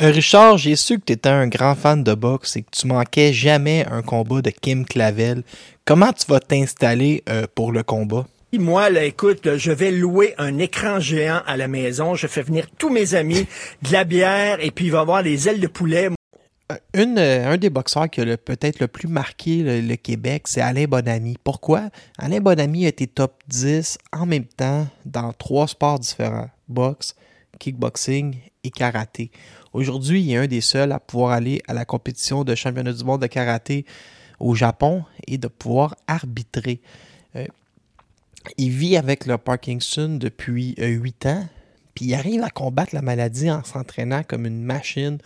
Euh, 0.00 0.10
Richard, 0.10 0.58
j'ai 0.58 0.74
su 0.74 0.98
que 0.98 1.04
tu 1.04 1.12
étais 1.12 1.28
un 1.28 1.46
grand 1.46 1.74
fan 1.74 2.02
de 2.02 2.14
boxe 2.14 2.56
et 2.56 2.62
que 2.62 2.70
tu 2.70 2.86
manquais 2.86 3.32
jamais 3.32 3.86
un 3.86 4.02
combat 4.02 4.42
de 4.42 4.50
Kim 4.50 4.84
Clavel 4.84 5.44
comment 5.84 6.12
tu 6.12 6.26
vas 6.28 6.40
t'installer 6.40 7.22
pour 7.54 7.72
le 7.72 7.82
combat? 7.82 8.26
Moi, 8.58 8.90
là, 8.90 9.04
écoute, 9.04 9.56
je 9.56 9.72
vais 9.72 9.90
louer 9.90 10.34
un 10.38 10.58
écran 10.58 11.00
géant 11.00 11.42
à 11.46 11.56
la 11.56 11.68
maison. 11.68 12.14
Je 12.14 12.26
fais 12.26 12.42
venir 12.42 12.66
tous 12.78 12.90
mes 12.90 13.14
amis, 13.14 13.46
de 13.82 13.92
la 13.92 14.04
bière, 14.04 14.58
et 14.60 14.70
puis 14.70 14.86
il 14.86 14.92
va 14.92 14.98
y 14.98 15.00
avoir 15.00 15.22
des 15.22 15.48
ailes 15.48 15.60
de 15.60 15.66
poulet. 15.66 16.08
Une, 16.94 17.18
un 17.18 17.56
des 17.56 17.70
boxeurs 17.70 18.08
qui 18.08 18.20
a 18.20 18.36
peut-être 18.36 18.80
le 18.80 18.88
plus 18.88 19.08
marqué 19.08 19.82
le, 19.82 19.96
Québec, 19.96 20.44
c'est 20.46 20.60
Alain 20.60 20.84
Bonamy. 20.84 21.36
Pourquoi? 21.42 21.90
Alain 22.18 22.40
Bonamy 22.40 22.86
a 22.86 22.88
été 22.88 23.06
top 23.06 23.42
10 23.48 23.98
en 24.12 24.26
même 24.26 24.46
temps 24.46 24.86
dans 25.04 25.32
trois 25.32 25.68
sports 25.68 25.98
différents. 25.98 26.48
Boxe, 26.68 27.14
kickboxing 27.58 28.36
et 28.62 28.70
karaté. 28.70 29.30
Aujourd'hui, 29.72 30.22
il 30.22 30.32
est 30.32 30.36
un 30.36 30.46
des 30.46 30.62
seuls 30.62 30.92
à 30.92 31.00
pouvoir 31.00 31.32
aller 31.32 31.60
à 31.68 31.74
la 31.74 31.84
compétition 31.84 32.44
de 32.44 32.54
championnat 32.54 32.92
du 32.92 33.04
monde 33.04 33.20
de 33.20 33.26
karaté 33.26 33.84
au 34.44 34.54
Japon 34.54 35.04
et 35.26 35.38
de 35.38 35.48
pouvoir 35.48 35.96
arbitrer. 36.06 36.80
Euh, 37.34 37.46
il 38.58 38.70
vit 38.70 38.96
avec 38.96 39.26
le 39.26 39.38
Parkinson 39.38 40.18
depuis 40.20 40.74
euh, 40.78 40.88
huit 40.88 41.24
ans, 41.26 41.48
puis 41.94 42.06
il 42.06 42.14
arrive 42.14 42.42
à 42.42 42.50
combattre 42.50 42.94
la 42.94 43.02
maladie 43.02 43.50
en 43.50 43.64
s'entraînant 43.64 44.22
comme 44.22 44.46
une 44.46 44.62
machine, 44.62 45.18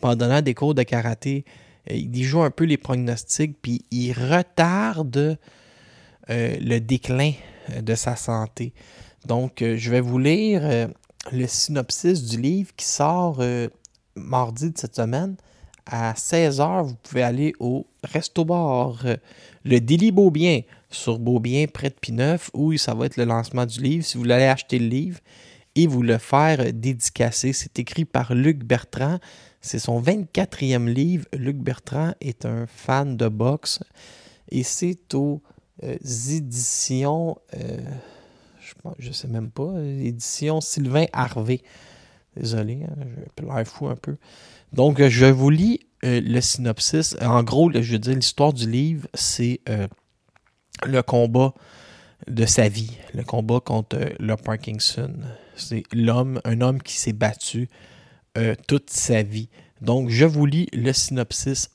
en 0.00 0.16
donnant 0.16 0.40
des 0.40 0.54
cours 0.54 0.74
de 0.74 0.82
karaté. 0.82 1.44
Euh, 1.90 1.94
il 1.94 2.24
joue 2.24 2.42
un 2.42 2.50
peu 2.50 2.64
les 2.64 2.78
pronostics, 2.78 3.60
puis 3.60 3.84
il 3.90 4.12
retarde 4.12 5.38
le 6.28 6.78
déclin 6.78 7.32
de 7.78 7.94
sa 7.94 8.16
santé. 8.16 8.72
Donc, 9.26 9.56
je 9.58 9.90
vais 9.90 10.00
vous 10.00 10.18
lire 10.18 10.88
le 11.30 11.46
synopsis 11.46 12.24
du 12.24 12.40
livre 12.40 12.70
qui 12.76 12.86
sort 12.86 13.36
euh, 13.40 13.68
mardi 14.16 14.70
de 14.70 14.78
cette 14.78 14.96
semaine. 14.96 15.36
À 15.86 16.12
16h, 16.12 16.84
vous 16.84 16.94
pouvez 17.02 17.22
aller 17.22 17.52
au 17.58 17.86
Resto 18.04 18.44
Bar, 18.44 19.04
euh, 19.04 19.16
le 19.64 19.80
Délit 19.80 20.12
Beaubien, 20.12 20.60
sur 20.90 21.18
Beaubien, 21.18 21.66
près 21.66 21.90
de 21.90 21.94
Pineuf, 21.94 22.50
où 22.54 22.76
ça 22.76 22.94
va 22.94 23.06
être 23.06 23.16
le 23.16 23.24
lancement 23.24 23.66
du 23.66 23.80
livre. 23.80 24.04
Si 24.04 24.16
vous 24.16 24.22
voulez 24.22 24.34
acheter 24.34 24.78
le 24.78 24.86
livre 24.86 25.18
et 25.74 25.86
vous 25.86 26.02
le 26.02 26.18
faire 26.18 26.72
dédicacer, 26.72 27.52
c'est 27.52 27.78
écrit 27.78 28.04
par 28.04 28.34
Luc 28.34 28.64
Bertrand. 28.64 29.18
C'est 29.60 29.78
son 29.78 30.00
24e 30.00 30.86
livre. 30.86 31.26
Luc 31.32 31.56
Bertrand 31.56 32.12
est 32.20 32.46
un 32.46 32.66
fan 32.66 33.16
de 33.16 33.28
boxe 33.28 33.80
et 34.50 34.62
c'est 34.62 35.14
aux 35.14 35.42
euh, 35.82 35.96
éditions 36.30 37.36
je 38.98 39.08
ne 39.08 39.12
sais 39.12 39.28
même 39.28 39.50
pas, 39.50 39.80
édition 39.80 40.60
Sylvain 40.60 41.06
Harvey. 41.12 41.60
Désolé, 42.36 42.84
hein, 42.84 42.94
je 43.38 43.44
l'air 43.44 43.66
fou 43.66 43.88
un 43.88 43.96
peu. 43.96 44.16
Donc, 44.72 45.00
euh, 45.00 45.10
je 45.10 45.26
vous 45.26 45.50
lis 45.50 45.80
euh, 46.04 46.20
le 46.20 46.40
synopsis. 46.40 47.16
En 47.20 47.42
gros, 47.42 47.70
je 47.72 47.92
veux 47.92 47.98
dire, 47.98 48.14
l'histoire 48.14 48.52
du 48.52 48.68
livre, 48.68 49.06
c'est 49.12 49.60
euh, 49.68 49.86
le 50.86 51.02
combat 51.02 51.52
de 52.26 52.46
sa 52.46 52.68
vie, 52.68 52.96
le 53.14 53.22
combat 53.22 53.60
contre 53.60 53.98
le 54.18 54.36
Parkinson. 54.36 55.12
C'est 55.56 55.82
l'homme, 55.92 56.40
un 56.44 56.60
homme 56.60 56.80
qui 56.82 56.94
s'est 56.94 57.12
battu 57.12 57.68
toute 58.66 58.88
sa 58.88 59.22
vie. 59.22 59.50
Donc, 59.82 60.08
je 60.08 60.24
vous 60.24 60.46
lis 60.46 60.66
le 60.72 60.92
synopsis. 60.92 61.68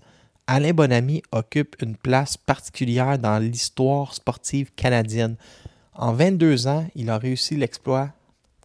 Alain 0.48 0.72
Bonamy 0.72 1.22
occupe 1.32 1.76
une 1.84 1.96
place 1.96 2.36
particulière 2.38 3.20
dans 3.20 3.38
l'histoire 3.38 4.16
sportive 4.16 4.72
canadienne. 4.76 5.36
En 5.94 6.14
22 6.14 6.68
ans, 6.68 6.88
il 6.96 7.12
a 7.12 7.20
réussi 7.20 7.58
l'exploit 7.58 8.10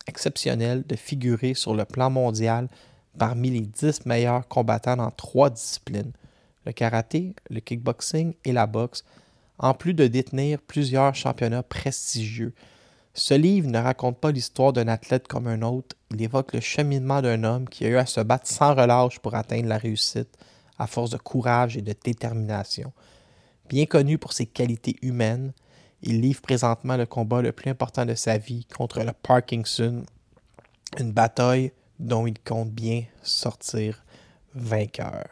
exceptionnel 0.06 0.84
de 0.86 0.96
figurer 0.96 1.52
sur 1.52 1.74
le 1.74 1.84
plan 1.84 2.08
mondial 2.08 2.68
parmi 3.18 3.50
les 3.50 3.60
10 3.60 4.06
meilleurs 4.06 4.48
combattants 4.48 4.96
dans 4.96 5.10
trois 5.10 5.50
disciplines, 5.50 6.12
le 6.64 6.72
karaté, 6.72 7.34
le 7.50 7.60
kickboxing 7.60 8.34
et 8.44 8.52
la 8.52 8.66
boxe, 8.66 9.04
en 9.58 9.74
plus 9.74 9.94
de 9.94 10.06
détenir 10.06 10.60
plusieurs 10.60 11.14
championnats 11.14 11.62
prestigieux. 11.62 12.54
Ce 13.14 13.34
livre 13.34 13.68
ne 13.68 13.78
raconte 13.78 14.18
pas 14.18 14.32
l'histoire 14.32 14.72
d'un 14.72 14.88
athlète 14.88 15.28
comme 15.28 15.46
un 15.46 15.62
autre, 15.62 15.96
il 16.10 16.22
évoque 16.22 16.54
le 16.54 16.60
cheminement 16.60 17.20
d'un 17.20 17.44
homme 17.44 17.68
qui 17.68 17.84
a 17.84 17.88
eu 17.88 17.96
à 17.96 18.06
se 18.06 18.20
battre 18.20 18.46
sans 18.46 18.74
relâche 18.74 19.18
pour 19.18 19.34
atteindre 19.34 19.68
la 19.68 19.78
réussite, 19.78 20.36
à 20.78 20.86
force 20.86 21.10
de 21.10 21.18
courage 21.18 21.76
et 21.76 21.82
de 21.82 21.94
détermination. 22.04 22.92
Bien 23.68 23.86
connu 23.86 24.18
pour 24.18 24.32
ses 24.32 24.46
qualités 24.46 24.96
humaines, 25.02 25.52
il 26.02 26.20
livre 26.20 26.40
présentement 26.40 26.96
le 26.96 27.06
combat 27.06 27.42
le 27.42 27.52
plus 27.52 27.70
important 27.70 28.04
de 28.04 28.14
sa 28.14 28.38
vie 28.38 28.64
contre 28.64 29.00
le 29.00 29.12
Parkinson, 29.12 30.04
une 30.98 31.12
bataille 31.12 31.72
dont 32.02 32.26
il 32.26 32.38
compte 32.40 32.70
bien 32.70 33.04
sortir 33.22 34.04
vainqueur. 34.54 35.28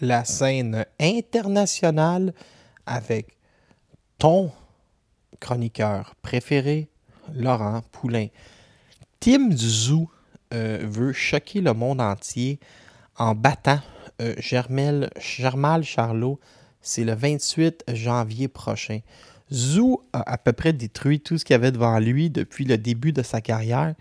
La 0.00 0.24
scène 0.24 0.84
internationale 0.98 2.32
avec 2.86 3.36
ton 4.18 4.50
chroniqueur 5.40 6.14
préféré, 6.22 6.88
Laurent 7.34 7.82
Poulain. 7.92 8.28
Tim 9.20 9.50
Zhu 9.52 10.06
euh, 10.54 10.78
veut 10.82 11.12
choquer 11.12 11.60
le 11.60 11.74
monde 11.74 12.00
entier 12.00 12.58
en 13.16 13.34
battant 13.34 13.80
euh, 14.22 14.34
Germel, 14.38 15.10
Germal 15.20 15.84
Charlot. 15.84 16.40
C'est 16.80 17.04
le 17.04 17.14
28 17.14 17.84
janvier 17.92 18.48
prochain. 18.48 19.00
Zou 19.52 20.02
a 20.12 20.30
à 20.30 20.38
peu 20.38 20.52
près 20.52 20.72
détruit 20.72 21.20
tout 21.20 21.38
ce 21.38 21.44
qu'il 21.44 21.54
avait 21.54 21.72
devant 21.72 21.98
lui 21.98 22.30
depuis 22.30 22.64
le 22.64 22.78
début 22.78 23.12
de 23.12 23.22
sa 23.22 23.40
carrière, 23.40 23.94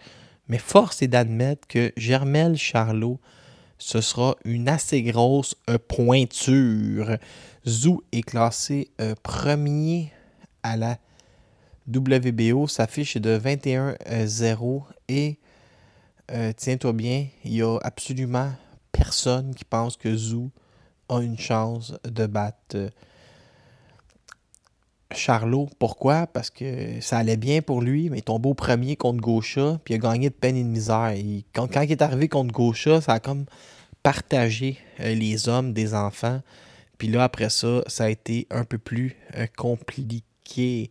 mais 0.48 0.58
force 0.58 1.02
est 1.02 1.08
d'admettre 1.08 1.68
que 1.68 1.92
Germel 1.98 2.58
Charlot, 2.58 3.20
ce 3.78 4.02
sera 4.02 4.36
une 4.44 4.70
assez 4.70 5.04
grosse 5.04 5.56
euh, 5.70 5.78
pointure. 5.78 7.18
Zou 7.66 8.02
est 8.12 8.24
classé 8.24 8.90
euh, 9.02 9.14
premier 9.22 10.12
à 10.64 10.78
la 10.78 10.98
WBO. 11.88 12.68
Sa 12.68 12.88
fiche 12.88 13.16
est 13.16 13.22
de 13.22 13.38
21-0 13.38 14.84
et 15.10 15.38
euh, 16.32 16.52
tiens-toi 16.56 16.94
bien, 16.94 17.28
il 17.46 17.52
n'y 17.52 17.62
a 17.62 17.78
absolument 17.84 18.52
personne 18.92 19.54
qui 19.54 19.64
pense 19.64 19.96
que 19.96 20.16
Zou 20.16 20.50
a 21.10 21.22
une 21.22 21.38
chance 21.38 21.94
de 22.04 22.26
battre 22.26 22.90
Charlot. 25.12 25.70
Pourquoi? 25.80 26.28
Parce 26.28 26.50
que 26.50 27.00
ça 27.02 27.17
allait 27.17 27.38
bien 27.38 27.62
pour 27.62 27.82
lui, 27.82 28.10
mais 28.10 28.20
il 28.20 28.24
tombait 28.24 28.50
au 28.50 28.54
premier 28.54 28.96
contre 28.96 29.22
Gaucha, 29.22 29.80
puis 29.84 29.93
il 29.93 29.98
a 29.98 30.00
gagné 30.00 30.30
de 30.30 30.36
peine 30.36 30.58
et 30.58 30.63
de 30.63 30.67
misère. 30.67 31.13
quand, 31.54 31.67
il 31.82 31.91
est 31.91 32.02
arrivé 32.02 32.28
contre 32.28 32.54
Gaucha, 32.54 33.02
ça 33.02 33.13
a 33.13 33.20
comme 33.20 33.46
partagé 34.04 34.78
euh, 35.00 35.13
les 35.13 35.50
hommes 35.50 35.74
des 35.74 35.93
enfants. 35.93 36.41
Puis 36.98 37.08
là, 37.08 37.24
après 37.24 37.50
ça, 37.50 37.84
ça 37.88 38.06
a 38.06 38.10
été 38.10 38.48
un 38.50 38.63
peu 38.63 38.78
plus 38.78 39.15
euh, 39.36 39.48
compliqué. 39.56 40.89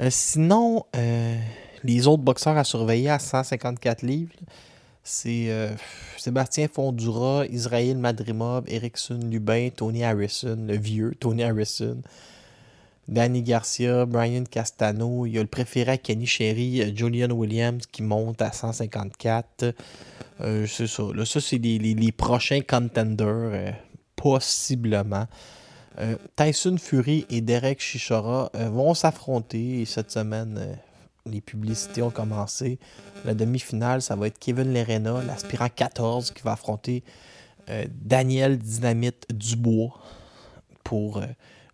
Euh, 0.00 0.08
sinon, 0.10 0.84
les 1.84 2.06
autres 2.06 2.22
boxeurs 2.22 2.56
à 2.56 2.64
surveiller 2.64 3.10
à 3.10 3.18
154 3.18 4.02
livres, 4.02 4.34
c'est 5.02 5.48
Sébastien 6.16 6.68
Fondura, 6.72 7.44
Israël 7.46 7.98
Madrimov, 7.98 8.64
Erickson 8.68 9.18
Lubin, 9.30 9.70
Tony 9.74 10.04
Harrison, 10.04 10.56
le 10.68 10.76
vieux 10.76 11.14
Tony 11.18 11.42
Harrison. 11.42 12.02
Danny 13.08 13.42
Garcia, 13.42 14.06
Brian 14.06 14.44
Castano, 14.44 15.26
il 15.26 15.34
y 15.34 15.38
a 15.38 15.42
le 15.42 15.48
préféré 15.48 15.92
à 15.92 15.98
Kenny 15.98 16.26
Sherry, 16.26 16.82
euh, 16.82 16.92
Julian 16.94 17.30
Williams 17.30 17.86
qui 17.86 18.02
monte 18.02 18.40
à 18.40 18.52
154. 18.52 19.74
Euh, 20.40 20.66
c'est 20.66 20.86
ça. 20.86 21.02
Ça, 21.24 21.40
c'est 21.40 21.58
les, 21.58 22.12
prochains 22.12 22.60
contenders, 22.60 23.26
euh, 23.26 23.70
possiblement. 24.16 25.26
Tyson 26.36 26.78
Fury 26.78 27.26
et 27.28 27.42
Derek 27.42 27.78
Chichora 27.78 28.50
vont 28.54 28.94
s'affronter 28.94 29.84
cette 29.84 30.10
semaine. 30.10 30.78
les 31.26 31.42
publicités 31.42 32.00
ont 32.00 32.10
commencé. 32.10 32.78
La 33.26 33.34
demi-finale, 33.34 34.00
ça 34.00 34.16
va 34.16 34.28
être 34.28 34.38
Kevin 34.38 34.72
Lerena, 34.72 35.22
l'aspirant 35.22 35.68
14, 35.68 36.30
qui 36.30 36.42
va 36.44 36.52
affronter 36.52 37.04
Daniel 37.90 38.56
Dynamite 38.56 39.26
Dubois 39.34 40.00
pour 40.82 41.22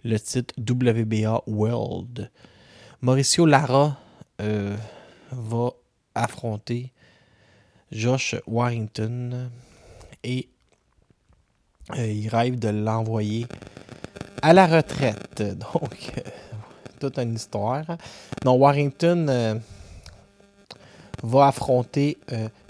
le 0.04 0.18
titre 0.18 0.54
WBA 0.58 1.42
World. 1.46 2.30
Mauricio 3.00 3.46
Lara 3.46 3.96
euh, 4.40 4.76
va 5.30 5.70
affronter 6.14 6.92
Josh 7.92 8.36
Warrington 8.46 9.50
et 10.24 10.48
euh, 11.96 12.06
il 12.06 12.28
rêve 12.28 12.58
de 12.58 12.68
l'envoyer 12.68 13.46
à 14.42 14.52
la 14.52 14.66
retraite. 14.66 15.42
Donc, 15.72 16.12
euh, 16.16 16.20
toute 17.00 17.18
une 17.18 17.34
histoire. 17.34 17.84
Donc, 18.44 18.60
Warrington 18.60 19.60
va 21.22 21.46
affronter 21.46 22.18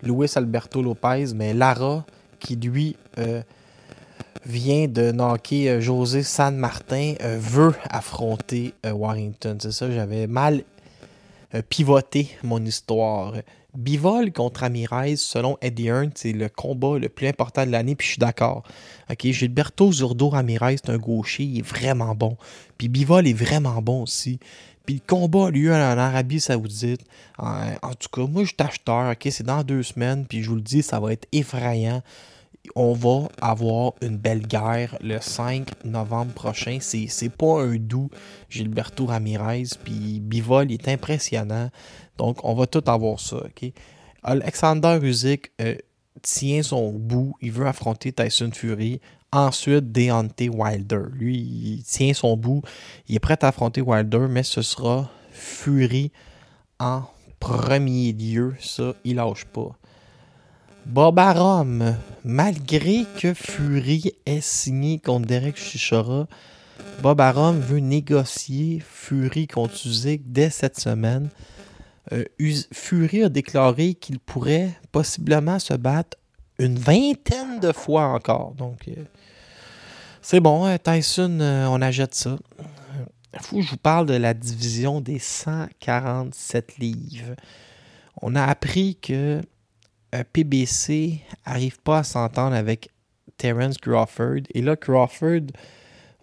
Luis 0.03 0.31
Alberto 0.37 0.83
Lopez, 0.83 1.33
mais 1.35 1.55
Lara, 1.55 2.05
qui 2.39 2.57
lui 2.57 2.97
vient 4.47 4.87
de 4.89 5.13
knocker 5.13 5.69
euh, 5.69 5.81
José 5.81 6.23
San 6.23 6.57
Martin, 6.57 7.15
euh, 7.23 7.39
veut 7.41 7.75
affronter 7.91 8.75
euh, 8.87 8.93
Warrington. 8.93 9.59
C'est 9.61 9.73
ça, 9.73 9.91
j'avais 9.91 10.27
mal 10.27 10.63
pivoter 11.71 12.37
mon 12.43 12.63
histoire. 12.63 13.33
Bivol 13.75 14.33
contre 14.33 14.61
Ramirez, 14.61 15.17
selon 15.17 15.57
Eddie 15.63 15.87
Hearn, 15.87 16.11
c'est 16.15 16.33
le 16.33 16.51
combat 16.51 16.99
le 16.99 17.09
plus 17.09 17.27
important 17.27 17.65
de 17.65 17.71
l'année, 17.71 17.95
puis 17.95 18.07
je 18.07 18.13
suis 18.13 18.19
d'accord. 18.19 18.65
Gilberto 19.19 19.91
Zurdo 19.91 20.29
Ramirez, 20.29 20.77
c'est 20.77 20.91
un 20.91 20.99
gaucher, 20.99 21.45
il 21.45 21.61
est 21.61 21.67
vraiment 21.67 22.15
bon. 22.15 22.37
Puis 22.77 22.89
Bivol 22.89 23.27
est 23.27 23.33
vraiment 23.33 23.81
bon 23.81 24.03
aussi. 24.03 24.39
Puis 24.85 24.97
le 24.97 25.01
combat 25.07 25.47
a 25.47 25.51
lieu 25.51 25.73
en 25.73 25.99
Arabie 25.99 26.41
Saoudite. 26.41 27.01
En, 27.39 27.71
en 27.83 27.95
tout 27.95 28.09
cas, 28.13 28.27
moi, 28.31 28.43
je 28.43 28.49
suis 28.49 28.57
acheteur, 28.59 29.15
c'est 29.23 29.43
dans 29.43 29.63
deux 29.63 29.83
semaines, 29.83 30.27
puis 30.27 30.43
je 30.43 30.51
vous 30.51 30.57
le 30.57 30.61
dis, 30.61 30.83
ça 30.83 31.01
va 31.01 31.15
être 31.15 31.27
effrayant 31.33 32.03
on 32.75 32.93
va 32.93 33.29
avoir 33.41 33.93
une 34.03 34.17
belle 34.17 34.47
guerre 34.47 34.97
le 35.01 35.21
5 35.21 35.85
novembre 35.85 36.33
prochain. 36.33 36.79
C'est 36.81 37.29
pas 37.31 37.63
un 37.63 37.77
doux 37.77 38.11
Gilberto 38.49 39.07
Ramirez. 39.07 39.69
Puis 39.85 40.21
Bivol 40.21 40.73
est 40.73 40.89
impressionnant. 40.89 41.71
Donc, 42.17 42.45
on 42.45 42.55
va 42.55 42.67
tout 42.67 42.83
avoir 42.87 43.21
ça. 43.21 43.39
Alexander 44.23 44.99
Usyk 45.03 45.53
euh, 45.61 45.77
tient 46.23 46.63
son 46.63 46.93
bout. 46.93 47.35
Il 47.41 47.53
veut 47.53 47.67
affronter 47.67 48.13
Tyson 48.13 48.51
Fury. 48.53 49.01
Ensuite, 49.31 49.93
Deontay 49.93 50.49
Wilder. 50.49 51.03
Lui, 51.13 51.37
il 51.37 51.83
tient 51.85 52.15
son 52.15 52.37
bout. 52.37 52.63
Il 53.09 53.17
est 53.17 53.21
prêt 53.21 53.39
à 53.43 53.49
affronter 53.49 53.81
Wilder, 53.81 54.27
mais 54.29 54.43
ce 54.43 54.63
sera 54.63 55.11
Fury 55.31 56.11
en 56.81 57.03
premier 57.39 58.13
lieu. 58.13 58.55
Ça, 58.59 58.95
il 59.05 59.17
lâche 59.17 59.45
pas. 59.45 59.77
Bob 60.89 61.19
Arum, 61.19 61.97
malgré 62.25 63.05
que 63.19 63.35
Fury 63.35 64.15
ait 64.25 64.41
signé 64.41 64.99
contre 64.99 65.27
Derek 65.27 65.59
Chichora, 65.59 66.27
Bob 67.03 67.21
Arum 67.21 67.61
veut 67.61 67.81
négocier 67.81 68.81
Fury 68.81 69.47
contre 69.47 69.75
Usyk 69.87 70.33
dès 70.33 70.49
cette 70.49 70.81
semaine. 70.81 71.29
Euh, 72.13 72.25
Fury 72.73 73.25
a 73.25 73.29
déclaré 73.29 73.95
qu'il 73.95 74.19
pourrait 74.19 74.71
possiblement 74.91 75.59
se 75.59 75.75
battre 75.75 76.17
une 76.59 76.79
vingtaine 76.79 77.61
de 77.61 77.73
fois 77.73 78.07
encore. 78.07 78.55
Donc, 78.55 78.89
euh, 78.89 79.05
c'est 80.23 80.41
bon, 80.41 80.65
hein, 80.65 80.79
Tyson, 80.79 81.39
euh, 81.43 81.67
on 81.67 81.83
achète 81.83 82.15
ça. 82.15 82.39
Il 83.35 83.41
faut 83.41 83.57
que 83.57 83.63
je 83.63 83.71
vous 83.73 83.77
parle 83.77 84.07
de 84.07 84.15
la 84.15 84.33
division 84.33 85.03
des 85.03 85.19
147 85.19 86.79
livres. 86.79 87.35
On 88.23 88.35
a 88.35 88.43
appris 88.43 88.97
que 88.97 89.43
PBC 90.33 91.21
arrive 91.45 91.81
pas 91.81 91.99
à 91.99 92.05
s'entendre 92.05 92.57
avec 92.57 92.91
Terence 93.37 93.79
Crawford. 93.79 94.43
Et 94.55 94.63
là, 94.63 94.77
Crawford 94.77 95.47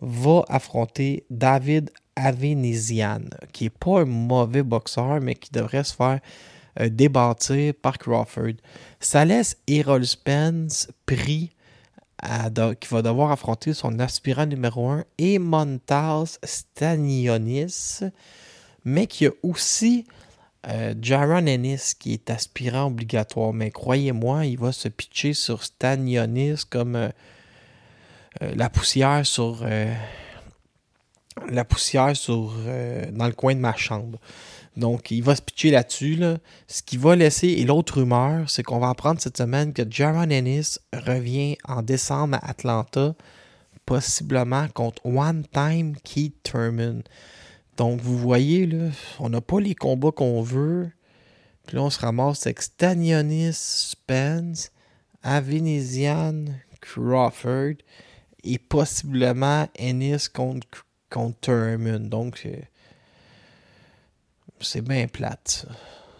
va 0.02 0.43
affronter 0.50 1.26
David 1.30 1.91
Avenesian, 2.15 3.21
qui 3.52 3.65
n'est 3.65 3.69
pas 3.69 4.02
un 4.02 4.06
mauvais 4.06 4.63
boxeur, 4.63 5.19
mais 5.21 5.36
qui 5.36 5.52
devrait 5.52 5.84
se 5.84 5.95
faire 5.95 6.19
euh, 6.80 7.74
par 7.74 7.98
Crawford. 7.98 8.54
Ça 9.00 9.26
laisse 9.26 9.58
Errol 9.67 10.06
Spence 10.06 10.88
pris 11.06 11.52
qui 12.80 12.88
va 12.89 13.02
devoir 13.02 13.32
affronter 13.32 13.74
son 13.74 14.00
aspirant 14.00 14.45
numéro 14.45 14.88
1 14.88 15.04
et 15.17 15.38
Montas 15.38 16.39
Stanionis, 16.43 18.00
mais 18.84 19.08
qui 19.08 19.28
a 19.28 19.32
aussi 19.43 20.06
euh, 20.67 20.95
Jaron 20.99 21.45
Ennis, 21.45 21.93
qui 21.97 22.13
est 22.13 22.30
aspirant 22.30 22.88
obligatoire, 22.88 23.54
mais 23.54 23.69
croyez-moi, 23.69 24.45
il 24.45 24.58
va 24.58 24.71
se 24.71 24.88
pitcher 24.88 25.34
sur 25.34 25.63
Stanionis 25.63 26.63
comme 26.69 26.95
euh, 26.95 27.10
euh, 28.41 28.51
la 28.56 28.69
poussière 28.69 29.25
sur. 29.25 29.65
la 31.49 31.65
poussière 31.65 32.15
sur, 32.15 32.54
dans 33.12 33.28
le 33.28 33.34
coin 33.34 33.54
de 33.54 33.60
ma 33.60 33.75
chambre. 33.75 34.19
Donc, 34.78 35.12
il 35.12 35.21
va 35.21 35.36
se 35.36 35.41
pitcher 35.41 35.69
là-dessus. 35.71 36.19
Ce 36.67 36.82
qui 36.82 36.97
va 36.97 37.15
laisser, 37.15 37.47
et 37.47 37.65
l'autre 37.65 37.99
rumeur, 37.99 38.49
c'est 38.49 38.63
qu'on 38.63 38.80
va 38.80 38.89
apprendre 38.89 39.21
cette 39.21 39.38
semaine 39.38 39.71
que 39.71 39.84
Jaron 39.89 40.30
Ennis 40.30 40.80
revient 40.93 41.58
en 41.65 41.82
décembre 41.82 42.38
à 42.41 42.49
Atlanta, 42.49 43.15
possiblement 43.86 44.67
contre 44.73 45.06
One 45.06 45.45
Time 45.54 45.95
Keith 46.04 46.41
Thurman. 46.43 47.04
Donc, 47.78 48.00
vous 48.02 48.18
voyez, 48.18 48.66
là, 48.66 48.90
on 49.20 49.30
n'a 49.30 49.42
pas 49.42 49.60
les 49.60 49.76
combats 49.76 50.12
qu'on 50.12 50.42
veut. 50.42 50.92
Puis 51.66 51.76
là, 51.76 51.84
on 51.84 51.90
se 51.90 52.00
ramasse 52.00 52.46
avec 52.46 52.62
Stanionis 52.62 53.54
Spence, 53.54 54.72
Avenesian 55.24 56.46
Crawford 56.80 57.76
et 58.44 58.60
possiblement 58.60 59.68
Ennis 59.76 60.30
contre, 60.30 60.86
contre 61.10 61.40
Thurman. 61.42 62.08
Donc, 62.08 62.48
c'est 64.62 64.82
bien 64.82 65.08
plate. 65.08 65.66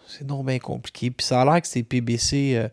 C'est 0.06 0.26
donc 0.26 0.46
bien 0.46 0.58
compliqué. 0.58 1.10
Puis 1.10 1.26
ça 1.26 1.42
a 1.42 1.44
l'air 1.44 1.62
que 1.62 1.68
ces 1.68 1.82
PBC, 1.82 2.56
euh, 2.56 2.68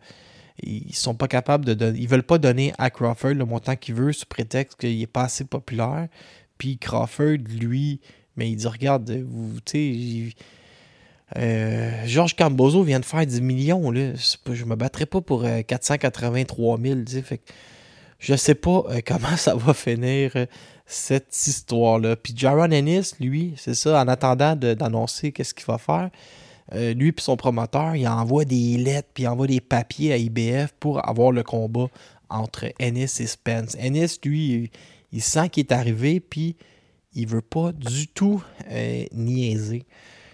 ils 0.62 0.94
sont 0.94 1.14
pas 1.14 1.28
capables 1.28 1.64
de 1.64 1.74
donner. 1.74 1.98
Ils 1.98 2.08
veulent 2.08 2.22
pas 2.22 2.38
donner 2.38 2.72
à 2.78 2.90
Crawford 2.90 3.34
le 3.34 3.44
montant 3.44 3.76
qu'il 3.76 3.94
veut 3.94 4.12
sous 4.12 4.26
prétexte 4.26 4.78
qu'il 4.78 5.00
est 5.00 5.06
pas 5.06 5.24
assez 5.24 5.44
populaire. 5.44 6.08
Puis 6.58 6.78
Crawford, 6.78 7.38
lui, 7.48 8.00
mais 8.36 8.50
il 8.50 8.56
dit 8.56 8.66
Regarde, 8.66 9.10
vous, 9.10 9.60
tu 9.64 10.32
sais, 10.32 10.36
euh, 11.36 11.90
Georges 12.06 12.36
Cambozo 12.36 12.82
vient 12.82 13.00
de 13.00 13.04
faire 13.04 13.26
10 13.26 13.40
millions. 13.40 13.90
Là. 13.90 14.12
je 14.14 14.64
me 14.64 14.76
battrai 14.76 15.06
pas 15.06 15.20
pour 15.20 15.44
483 15.66 16.78
000. 16.80 17.00
Je 17.08 17.20
Fait 17.20 17.40
je 18.18 18.34
sais 18.36 18.54
pas 18.54 18.84
euh, 18.88 19.00
comment 19.06 19.36
ça 19.36 19.54
va 19.54 19.74
finir 19.74 20.32
euh, 20.36 20.46
cette 20.86 21.34
histoire-là. 21.46 22.16
Puis 22.16 22.34
Jaron 22.36 22.70
Ennis, 22.70 23.14
lui, 23.20 23.54
c'est 23.56 23.74
ça, 23.74 24.00
en 24.00 24.08
attendant 24.08 24.54
d'annoncer 24.54 25.32
qu'est-ce 25.32 25.54
qu'il 25.54 25.66
va 25.66 25.78
faire, 25.78 26.10
lui 26.72 27.08
et 27.08 27.14
son 27.18 27.36
promoteur, 27.36 27.94
il 27.94 28.06
envoie 28.08 28.44
des 28.44 28.76
lettres 28.78 29.08
puis 29.12 29.24
il 29.24 29.28
envoie 29.28 29.46
des 29.46 29.60
papiers 29.60 30.12
à 30.12 30.16
IBF 30.16 30.72
pour 30.80 31.06
avoir 31.06 31.30
le 31.30 31.42
combat 31.42 31.86
entre 32.30 32.72
Ennis 32.78 33.20
et 33.20 33.26
Spence. 33.26 33.76
Ennis, 33.78 34.18
lui, 34.24 34.70
il 35.12 35.22
sent 35.22 35.48
qu'il 35.50 35.64
est 35.64 35.72
arrivé, 35.72 36.20
puis 36.20 36.56
il 37.14 37.26
veut 37.26 37.42
pas 37.42 37.72
du 37.72 38.08
tout 38.08 38.42
euh, 38.70 39.04
niaiser. 39.12 39.84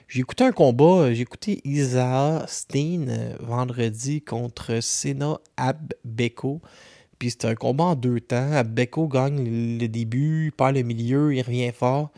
J'ai 0.08 0.20
écouté 0.20 0.44
un 0.44 0.52
combat, 0.52 0.84
euh, 0.84 1.14
j'ai 1.14 1.22
écouté 1.22 1.60
Isaiah 1.64 2.44
Steen 2.48 3.08
euh, 3.08 3.34
vendredi 3.40 4.22
contre 4.22 4.80
Sena 4.80 5.38
Abbeko. 5.56 6.60
Puis 7.18 7.30
c'était 7.30 7.48
un 7.48 7.54
combat 7.54 7.84
en 7.84 7.94
deux 7.94 8.20
temps. 8.20 8.52
Abbeko 8.52 9.06
gagne 9.06 9.78
le 9.78 9.86
début, 9.88 10.46
il 10.46 10.52
perd 10.52 10.74
le 10.74 10.82
milieu, 10.82 11.34
il 11.34 11.42
revient 11.42 11.70
fort. 11.70 12.10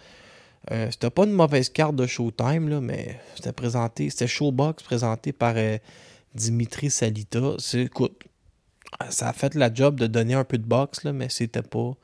c'était 0.70 1.10
pas 1.10 1.24
une 1.24 1.32
mauvaise 1.32 1.70
carte 1.70 1.96
de 1.96 2.06
Showtime, 2.06 2.68
là, 2.68 2.80
mais 2.80 3.18
c'était 3.34 3.52
présenté, 3.52 4.08
c'était 4.10 4.28
Showbox 4.28 4.84
présenté 4.84 5.32
par 5.32 5.56
Dimitri 6.36 6.88
Salita. 6.88 7.56
Écoute, 7.74 8.22
ça 9.10 9.30
a 9.30 9.32
fait 9.32 9.56
la 9.56 9.74
job 9.74 9.98
de 9.98 10.06
donner 10.06 10.34
un 10.34 10.44
peu 10.44 10.56
de 10.56 10.64
boxe, 10.64 11.02
là, 11.02 11.12
mais 11.12 11.28
c'était 11.28 11.62
pas 11.62 11.96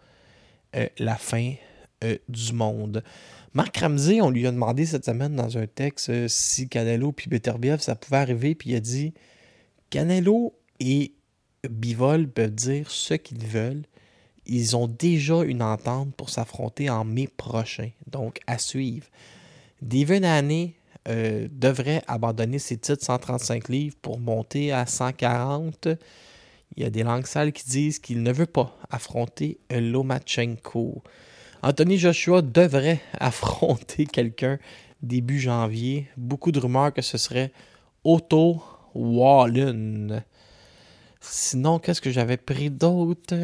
la 0.99 1.15
fin 1.15 1.55
euh, 2.05 2.17
du 2.29 2.53
monde. 2.53 3.03
Marc 3.55 3.77
Ramsey, 3.79 4.21
on 4.21 4.31
lui 4.31 4.47
a 4.47 4.53
demandé 4.53 4.87
cette 4.87 5.05
semaine 5.05 5.35
dans 5.35 5.59
un 5.59 5.67
texte 5.67 6.11
euh, 6.11 6.29
si 6.29 6.69
Canelo 6.69 7.13
puis 7.13 7.29
Beterbiev, 7.29 7.81
ça 7.81 7.97
pouvait 7.97 8.19
arriver, 8.19 8.55
puis 8.55 8.71
il 8.71 8.77
a 8.77 8.81
dit 8.81 9.15
Canelo 9.91 10.55
et 10.81 11.15
Bivol 11.69 12.29
peuvent 12.29 12.55
dire 12.55 12.91
ce 12.91 13.15
qu'ils 13.15 13.45
veulent. 13.45 13.85
Ils 14.47 14.77
ont 14.77 14.87
déjà 14.87 15.43
une 15.43 15.63
entente 15.63 16.15
pour 16.15 16.31
s'affronter 16.31 16.89
en 16.89 17.05
mai 17.05 17.29
prochain, 17.37 17.91
donc 18.07 18.39
à 18.47 18.59
suivre. 18.59 19.07
Devin 19.83 20.23
euh, 21.09 21.49
devrait 21.51 22.03
abandonner 22.07 22.59
ses 22.59 22.77
titres 22.77 23.05
135 23.05 23.69
livres 23.69 23.97
pour 24.01 24.19
monter 24.21 24.73
à 24.73 24.87
140. 24.87 25.89
Il 26.77 26.83
y 26.83 26.87
a 26.87 26.91
des 26.91 27.03
langues 27.03 27.27
sales 27.27 27.53
qui 27.53 27.69
disent 27.69 27.99
qu'il 27.99 28.23
ne 28.23 28.33
veut 28.33 28.47
pas 28.47 28.77
affronter 28.91 29.59
Lomachenko. 29.71 31.03
Anthony 31.63 31.99
Joshua 31.99 32.43
devrait 32.43 33.01
affronter 33.19 34.07
quelqu'un 34.07 34.59
début 35.03 35.39
janvier. 35.39 36.09
Beaucoup 36.17 36.53
de 36.53 36.61
rumeurs 36.61 36.93
que 36.93 37.03
ce 37.03 37.19
serait 37.19 37.53
Otto 38.05 38.63
Wallen. 38.95 40.25
Sinon, 41.21 41.79
qu'est-ce 41.79 42.01
que 42.01 42.11
j'avais 42.11 42.37
pris 42.37 42.71
d'autre? 42.71 43.35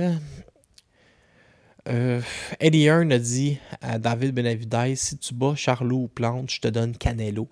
Euh, 1.89 2.21
Eddie 2.61 2.85
Hearn 2.85 3.13
a 3.13 3.19
dit 3.19 3.59
à 3.83 3.99
David 3.99 4.35
Benavidez 4.35 4.95
si 4.97 5.19
tu 5.19 5.35
bats 5.35 5.55
Charlot 5.55 6.05
ou 6.05 6.09
Plante, 6.09 6.51
je 6.51 6.61
te 6.61 6.69
donne 6.69 6.97
Canelo. 6.97 7.49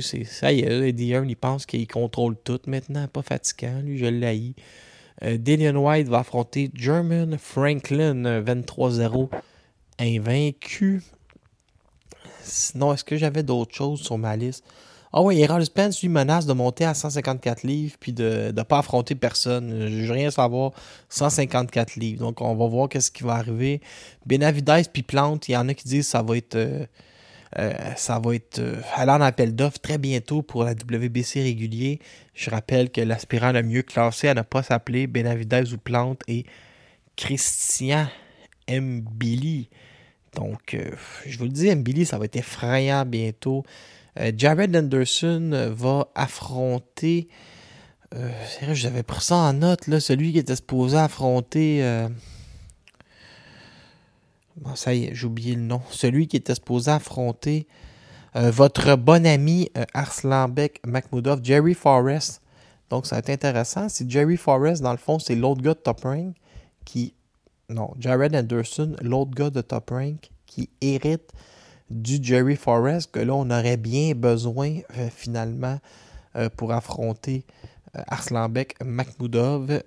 Ça 0.00 0.52
y 0.52 0.60
est, 0.60 0.88
Eddie 0.88 1.10
Hearn, 1.10 1.28
il 1.28 1.36
pense 1.36 1.66
qu'il 1.66 1.86
contrôle 1.86 2.36
tout 2.42 2.60
maintenant, 2.66 3.06
pas 3.08 3.22
fatigant, 3.22 3.80
lui, 3.82 3.98
je 3.98 4.06
l'ai. 4.06 4.54
Euh, 5.22 5.36
Dillian 5.36 5.76
White 5.76 6.08
va 6.08 6.20
affronter 6.20 6.70
German 6.74 7.36
Franklin 7.38 8.40
23-0 8.40 9.28
invaincu. 10.00 11.02
Sinon, 12.42 12.94
est-ce 12.94 13.04
que 13.04 13.16
j'avais 13.16 13.42
d'autres 13.42 13.74
choses 13.74 14.00
sur 14.00 14.18
ma 14.18 14.36
liste? 14.36 14.64
Ah 15.12 15.22
oui, 15.22 15.40
Errol 15.40 15.64
Spence 15.64 16.00
lui 16.02 16.08
menace 16.08 16.46
de 16.46 16.52
monter 16.52 16.84
à 16.84 16.94
154 16.94 17.64
livres 17.64 17.96
puis 17.98 18.12
de 18.12 18.52
ne 18.56 18.62
pas 18.62 18.78
affronter 18.78 19.14
personne. 19.14 19.88
Je 19.88 20.06
veux 20.06 20.12
rien 20.12 20.30
savoir. 20.30 20.72
154 21.08 21.96
livres. 21.96 22.20
Donc, 22.20 22.40
on 22.40 22.54
va 22.54 22.66
voir 22.68 22.88
qu'est-ce 22.88 23.10
qui 23.10 23.24
va 23.24 23.34
arriver. 23.34 23.80
Benavidez 24.26 24.82
puis 24.92 25.02
Plante, 25.02 25.48
il 25.48 25.52
y 25.52 25.56
en 25.56 25.68
a 25.68 25.74
qui 25.74 25.88
disent 25.88 26.06
que 26.06 26.10
ça 26.10 26.22
va 26.22 26.36
être 26.36 26.54
euh, 26.54 26.86
Euh, 27.58 27.72
ça 27.96 28.20
va 28.20 28.36
être 28.36 28.60
euh, 28.60 28.80
aller 28.94 29.10
en 29.10 29.20
appel 29.20 29.56
d'offres 29.56 29.80
très 29.80 29.98
bientôt 29.98 30.42
pour 30.42 30.62
la 30.62 30.72
WBC 30.72 31.42
régulier. 31.42 31.98
Je 32.32 32.48
rappelle 32.48 32.90
que 32.90 33.00
l'aspirant 33.00 33.50
le 33.50 33.62
mieux 33.62 33.82
classé 33.82 34.28
à 34.28 34.34
ne 34.34 34.42
pas 34.42 34.62
s'appeler 34.62 35.08
Benavidez 35.08 35.72
ou 35.72 35.78
Plante 35.78 36.22
et 36.28 36.46
Christian 37.16 38.06
Mbili. 38.68 39.68
Donc, 40.34 40.74
euh, 40.74 40.90
je 41.26 41.38
vous 41.38 41.44
le 41.44 41.50
dis, 41.50 41.74
Mbili, 41.74 42.06
ça 42.06 42.18
va 42.18 42.24
être 42.24 42.36
effrayant 42.36 43.04
bientôt. 43.04 43.64
Jared 44.36 44.76
Anderson 44.76 45.72
va 45.74 46.08
affronter. 46.14 47.28
J'avais 48.72 49.04
pris 49.04 49.22
ça 49.22 49.36
en 49.36 49.52
note, 49.52 49.86
là, 49.86 50.00
celui 50.00 50.32
qui 50.32 50.38
était 50.38 50.56
supposé 50.56 50.98
affronter. 50.98 52.08
Bon, 54.60 54.74
ça 54.74 54.92
y 54.92 55.04
est, 55.04 55.14
j'ai 55.14 55.26
oublié 55.26 55.54
le 55.54 55.62
nom. 55.62 55.80
Celui 55.90 56.26
qui 56.28 56.36
était 56.36 56.54
supposé 56.54 56.90
affronter 56.90 57.66
euh, 58.36 58.50
votre 58.50 58.94
bon 58.96 59.24
ami 59.26 59.70
euh, 59.76 59.84
Arslanbek 59.94 60.80
Makhmoudov, 60.86 61.40
Jerry 61.42 61.72
Forrest. 61.72 62.42
Donc, 62.90 63.06
ça 63.06 63.16
va 63.16 63.20
être 63.20 63.30
intéressant. 63.30 63.88
Si 63.88 64.08
Jerry 64.08 64.36
Forrest, 64.36 64.82
dans 64.82 64.92
le 64.92 64.98
fond, 64.98 65.18
c'est 65.18 65.34
l'autre 65.34 65.62
gars 65.62 65.74
de 65.74 65.78
Top 65.78 66.02
Rank 66.02 66.36
qui. 66.84 67.14
Non, 67.70 67.94
Jared 67.98 68.34
Anderson, 68.34 68.96
l'autre 69.00 69.30
gars 69.30 69.50
de 69.50 69.60
Top 69.60 69.90
Rank 69.90 70.30
qui 70.46 70.68
hérite 70.80 71.30
du 71.88 72.18
Jerry 72.22 72.56
Forrest, 72.56 73.10
que 73.10 73.20
là, 73.20 73.34
on 73.34 73.50
aurait 73.50 73.76
bien 73.76 74.14
besoin 74.14 74.78
euh, 74.98 75.08
finalement 75.10 75.78
pour 76.56 76.72
affronter 76.72 77.44
Arslanbek 77.92 78.76
Makhmoudov. 78.84 79.82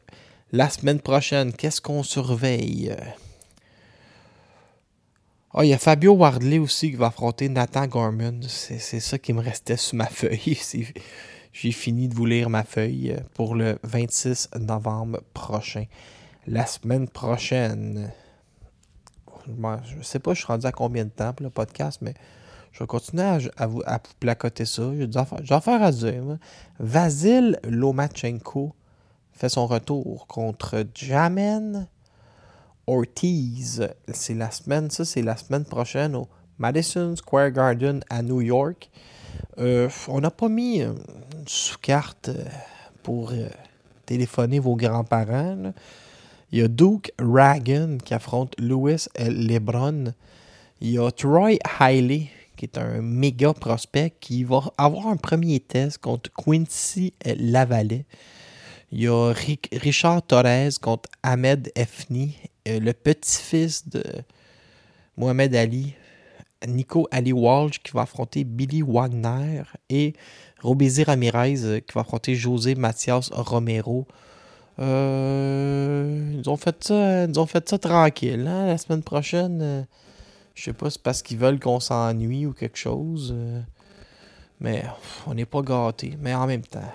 La 0.51 0.69
semaine 0.69 0.99
prochaine, 0.99 1.53
qu'est-ce 1.53 1.79
qu'on 1.79 2.03
surveille? 2.03 2.93
Ah, 5.55 5.63
il 5.63 5.69
y 5.69 5.73
a 5.73 5.77
Fabio 5.77 6.13
Wardley 6.13 6.57
aussi 6.57 6.89
qui 6.89 6.95
va 6.95 7.07
affronter 7.07 7.47
Nathan 7.47 7.85
Gorman. 7.85 8.41
C'est 8.47 8.99
ça 8.99 9.19
qui 9.19 9.33
me 9.33 9.39
restait 9.39 9.77
sur 9.77 9.95
ma 9.95 10.07
feuille. 10.07 10.57
J'ai 11.53 11.71
fini 11.71 12.07
de 12.07 12.15
vous 12.15 12.25
lire 12.25 12.49
ma 12.49 12.63
feuille 12.63 13.11
euh, 13.11 13.19
pour 13.35 13.53
le 13.53 13.77
26 13.83 14.49
novembre 14.59 15.21
prochain. 15.35 15.85
La 16.47 16.65
semaine 16.65 17.07
prochaine, 17.07 18.11
je 19.47 19.95
ne 19.95 20.03
sais 20.03 20.19
pas, 20.19 20.33
je 20.33 20.39
suis 20.39 20.47
rendu 20.47 20.65
à 20.65 20.71
combien 20.71 21.05
de 21.05 21.09
temps 21.09 21.33
pour 21.33 21.43
le 21.43 21.49
podcast, 21.49 21.99
mais 22.01 22.13
je 22.71 22.79
vais 22.79 22.87
continuer 22.87 23.23
à, 23.55 23.67
vous, 23.67 23.83
placoter 24.19 24.65
ça. 24.65 24.83
J'ai 24.97 25.07
des 25.07 25.17
affaires, 25.17 25.83
à 25.83 25.91
dire. 25.91 26.37
Vasil 26.79 27.59
Lomachenko 27.63 28.73
fait 29.31 29.49
son 29.49 29.67
retour 29.67 30.27
contre 30.27 30.85
Jamen 30.93 31.87
Ortiz. 32.87 33.87
C'est 34.11 34.33
la 34.33 34.51
semaine, 34.51 34.89
ça, 34.89 35.05
c'est 35.05 35.21
la 35.21 35.37
semaine 35.37 35.65
prochaine 35.65 36.15
au 36.15 36.27
Madison 36.57 37.15
Square 37.15 37.51
Garden 37.51 38.03
à 38.09 38.21
New 38.21 38.41
York. 38.41 38.89
Euh, 39.59 39.89
on 40.07 40.19
n'a 40.19 40.31
pas 40.31 40.49
mis 40.49 40.81
une 40.81 40.97
sous-carte 41.47 42.29
euh, 42.29 42.43
pour 43.03 43.31
euh, 43.31 43.47
téléphoner 44.05 44.59
vos 44.59 44.75
grands-parents. 44.75 45.73
Il 46.53 46.59
y 46.59 46.61
a 46.61 46.67
Duke 46.67 47.11
Ragan 47.17 47.97
qui 47.97 48.13
affronte 48.13 48.53
Louis 48.59 49.07
LeBron. 49.17 50.13
Il 50.81 50.91
y 50.91 50.99
a 50.99 51.09
Troy 51.09 51.57
Hiley 51.79 52.29
qui 52.55 52.65
est 52.65 52.77
un 52.77 53.01
méga 53.01 53.55
prospect 53.55 54.13
qui 54.19 54.43
va 54.43 54.71
avoir 54.77 55.07
un 55.07 55.17
premier 55.17 55.59
test 55.59 55.97
contre 55.97 56.29
Quincy 56.31 57.11
Lavalais. 57.25 58.05
Il 58.91 59.01
y 59.01 59.07
a 59.07 59.33
Richard 59.71 60.21
Torres 60.21 60.79
contre 60.79 61.09
Ahmed 61.23 61.71
Efni 61.73 62.37
euh, 62.67 62.79
le 62.79 62.93
petit-fils 62.93 63.89
de 63.89 64.03
Mohamed 65.17 65.55
Ali, 65.55 65.95
Nico 66.67 67.07
Ali 67.09 67.33
Walsh, 67.33 67.79
qui 67.79 67.93
va 67.93 68.03
affronter 68.03 68.43
Billy 68.43 68.83
Wagner, 68.83 69.63
et 69.89 70.13
Robézy 70.61 71.03
Ramirez, 71.03 71.63
euh, 71.63 71.79
qui 71.79 71.93
va 71.95 72.01
affronter 72.01 72.35
José 72.35 72.75
Mathias 72.75 73.31
Romero. 73.31 74.05
Euh, 74.79 76.33
ils, 76.33 76.49
ont 76.49 76.57
fait 76.57 76.83
ça, 76.83 77.25
ils 77.25 77.39
ont 77.39 77.45
fait 77.45 77.67
ça 77.67 77.77
tranquille. 77.77 78.47
Hein? 78.47 78.67
La 78.67 78.77
semaine 78.77 79.03
prochaine, 79.03 79.85
je 80.55 80.63
sais 80.63 80.73
pas 80.73 80.89
si 80.89 80.93
c'est 80.93 81.03
parce 81.03 81.21
qu'ils 81.21 81.37
veulent 81.37 81.59
qu'on 81.59 81.79
s'ennuie 81.79 82.45
ou 82.45 82.53
quelque 82.53 82.77
chose. 82.77 83.35
mais 84.59 84.83
on 85.27 85.33
n'est 85.33 85.45
pas 85.45 85.61
gâtés. 85.61 86.17
Mais 86.21 86.33
en 86.33 86.47
même 86.47 86.63
temps, 86.63 86.91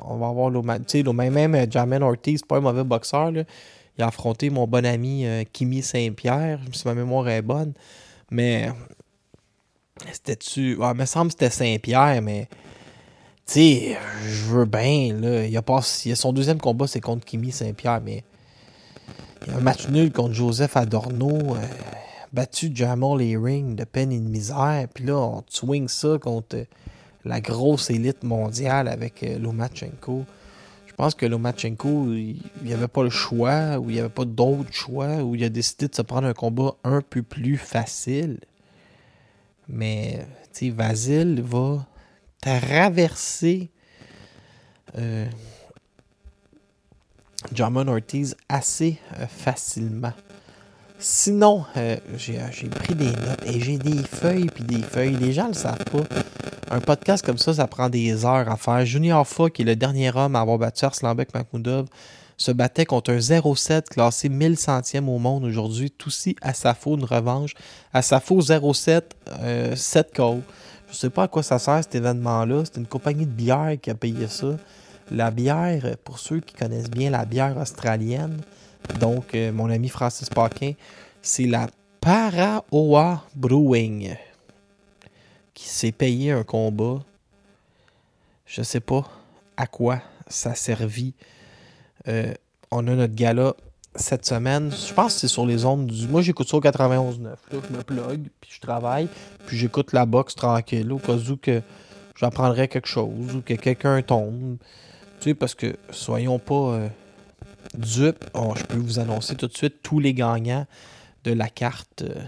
on 0.00 0.16
va 0.16 0.28
avoir 0.28 0.50
le 0.50 0.62
même, 0.62 1.32
même 1.32 1.70
Jamel 1.70 2.02
Ortiz, 2.02 2.42
pas 2.42 2.56
un 2.56 2.60
mauvais 2.60 2.84
boxeur. 2.84 3.30
Là 3.30 3.44
il 3.98 4.02
a 4.02 4.08
affronté 4.08 4.50
mon 4.50 4.66
bon 4.66 4.84
ami 4.86 5.26
euh, 5.26 5.44
Kimi 5.52 5.82
Saint-Pierre, 5.82 6.60
si 6.72 6.86
ma 6.86 6.94
mémoire 6.94 7.28
est 7.28 7.42
bonne. 7.42 7.74
Mais 8.30 8.70
c'était-tu. 10.10 10.78
il 10.80 10.94
me 10.94 11.04
semble 11.04 11.28
que 11.28 11.38
c'était 11.38 11.50
Saint-Pierre, 11.50 12.22
mais. 12.22 12.48
Tu 13.46 13.54
sais, 13.54 13.98
je 14.24 14.44
veux 14.44 14.64
bien, 14.64 15.14
là. 15.20 15.46
Il 15.46 15.56
a, 15.56 15.62
a 15.66 15.82
son 15.82 16.32
deuxième 16.32 16.58
combat, 16.58 16.86
c'est 16.86 17.00
contre 17.00 17.24
Kimi 17.24 17.52
Saint-Pierre, 17.52 18.00
mais. 18.04 18.24
Il 19.44 19.52
y 19.52 19.54
a 19.54 19.58
un 19.58 19.60
match 19.60 19.88
nul 19.88 20.12
contre 20.12 20.34
Joseph 20.34 20.76
Adorno. 20.76 21.56
Euh, 21.56 21.66
battu 22.32 22.70
Jamal 22.74 23.18
les 23.18 23.36
rings 23.36 23.76
de 23.76 23.84
peine 23.84 24.12
et 24.12 24.18
de 24.18 24.28
misère. 24.28 24.86
Puis 24.92 25.04
là, 25.04 25.16
on 25.16 25.44
swing 25.48 25.88
ça 25.88 26.18
contre 26.20 26.64
la 27.24 27.40
grosse 27.40 27.90
élite 27.90 28.24
mondiale 28.24 28.88
avec 28.88 29.22
euh, 29.22 29.38
Lomachenko. 29.38 30.24
Je 30.86 30.92
pense 30.94 31.14
que 31.14 31.26
Lomachenko, 31.26 32.12
il 32.12 32.40
n'y 32.62 32.72
avait 32.72 32.88
pas 32.88 33.02
le 33.02 33.10
choix, 33.10 33.78
ou 33.78 33.90
il 33.90 33.94
n'y 33.94 34.00
avait 34.00 34.08
pas 34.08 34.24
d'autre 34.24 34.72
choix, 34.72 35.22
ou 35.22 35.34
il 35.34 35.42
a 35.42 35.48
décidé 35.48 35.88
de 35.88 35.94
se 35.94 36.02
prendre 36.02 36.26
un 36.26 36.34
combat 36.34 36.74
un 36.84 37.00
peu 37.00 37.22
plus 37.22 37.56
facile. 37.56 38.38
Mais, 39.68 40.26
tu 40.52 40.66
sais, 40.66 40.70
Vasil 40.70 41.42
va 41.42 41.86
traverser 42.42 43.70
euh, 44.98 45.26
Ortiz 47.86 48.36
assez 48.48 48.98
euh, 49.18 49.26
facilement. 49.26 50.12
Sinon, 50.98 51.64
euh, 51.76 51.96
j'ai 52.16 52.68
pris 52.68 52.94
des 52.94 53.10
notes 53.10 53.44
et 53.46 53.58
j'ai 53.58 53.78
des 53.78 54.02
feuilles 54.02 54.46
puis 54.46 54.64
des 54.64 54.82
feuilles. 54.82 55.16
Les 55.16 55.32
gens 55.32 55.48
le 55.48 55.54
savent 55.54 55.84
pas. 55.84 56.02
Un 56.70 56.80
podcast 56.80 57.24
comme 57.24 57.38
ça, 57.38 57.54
ça 57.54 57.66
prend 57.66 57.88
des 57.88 58.24
heures 58.24 58.48
à 58.48 58.56
faire. 58.56 58.84
Junior 58.86 59.26
Fa, 59.26 59.50
qui 59.50 59.62
est 59.62 59.64
le 59.64 59.76
dernier 59.76 60.14
homme 60.14 60.36
à 60.36 60.40
avoir 60.40 60.58
battu 60.58 60.84
Arslanbek 60.84 61.34
Makhmoudov, 61.34 61.86
se 62.36 62.52
battait 62.52 62.86
contre 62.86 63.12
un 63.12 63.18
0-7 63.18 63.88
classé 63.88 64.28
1100e 64.28 65.08
au 65.08 65.18
monde 65.18 65.44
aujourd'hui. 65.44 65.90
Tout 65.90 66.10
ci 66.10 66.36
à 66.40 66.54
Safo, 66.54 66.96
une 66.96 67.04
revanche. 67.04 67.54
À 67.92 68.02
Safo 68.02 68.40
0-7, 68.40 69.02
7 69.74 70.12
calls. 70.12 70.42
Je 70.92 70.98
sais 70.98 71.10
pas 71.10 71.22
à 71.22 71.28
quoi 71.28 71.42
ça 71.42 71.58
sert 71.58 71.82
cet 71.82 71.94
événement-là. 71.94 72.64
C'est 72.66 72.78
une 72.78 72.86
compagnie 72.86 73.24
de 73.24 73.30
bière 73.32 73.76
qui 73.80 73.88
a 73.88 73.94
payé 73.94 74.28
ça. 74.28 74.58
La 75.10 75.30
bière, 75.30 75.96
pour 76.04 76.18
ceux 76.18 76.40
qui 76.40 76.54
connaissent 76.54 76.90
bien 76.90 77.10
la 77.10 77.24
bière 77.24 77.56
australienne, 77.56 78.42
donc 79.00 79.34
euh, 79.34 79.52
mon 79.52 79.70
ami 79.70 79.88
Francis 79.88 80.28
Paquin, 80.28 80.72
c'est 81.22 81.46
la 81.46 81.68
Paraoa 82.00 83.24
Brewing 83.34 84.14
qui 85.54 85.68
s'est 85.68 85.92
payé 85.92 86.32
un 86.32 86.44
combat. 86.44 87.02
Je 88.44 88.62
sais 88.62 88.80
pas 88.80 89.08
à 89.56 89.66
quoi 89.66 90.02
ça 90.28 90.54
servit. 90.54 91.14
Euh, 92.06 92.34
on 92.70 92.86
a 92.86 92.94
notre 92.94 93.14
gala 93.14 93.54
cette 93.94 94.24
semaine. 94.24 94.70
Je 94.70 94.92
pense 94.92 95.14
que 95.14 95.20
c'est 95.20 95.28
sur 95.28 95.46
les 95.46 95.64
ondes 95.64 95.86
du. 95.86 96.08
Moi, 96.08 96.22
j'écoute 96.22 96.48
ça 96.48 96.56
au 96.56 96.60
91.9. 96.60 97.24
Là, 97.24 97.36
je 97.50 97.76
me 97.76 97.82
plug, 97.82 98.28
puis 98.40 98.50
je 98.54 98.60
travaille, 98.60 99.08
puis 99.46 99.56
j'écoute 99.56 99.92
la 99.92 100.06
boxe 100.06 100.34
tranquille, 100.34 100.90
au 100.92 100.98
cas 100.98 101.16
où 101.16 101.36
que 101.36 101.62
j'apprendrais 102.16 102.68
quelque 102.68 102.88
chose 102.88 103.34
ou 103.36 103.40
que 103.40 103.54
quelqu'un 103.54 104.02
tombe. 104.02 104.56
Tu 105.20 105.30
sais, 105.30 105.34
parce 105.34 105.54
que 105.54 105.76
soyons 105.90 106.38
pas 106.38 106.54
euh, 106.54 106.88
dupes. 107.74 108.24
Je 108.34 108.64
peux 108.64 108.78
vous 108.78 108.98
annoncer 108.98 109.36
tout 109.36 109.46
de 109.46 109.56
suite 109.56 109.82
tous 109.82 110.00
les 110.00 110.14
gagnants 110.14 110.66
de 111.24 111.32
la 111.32 111.48
carte. 111.48 112.02
Euh, 112.02 112.24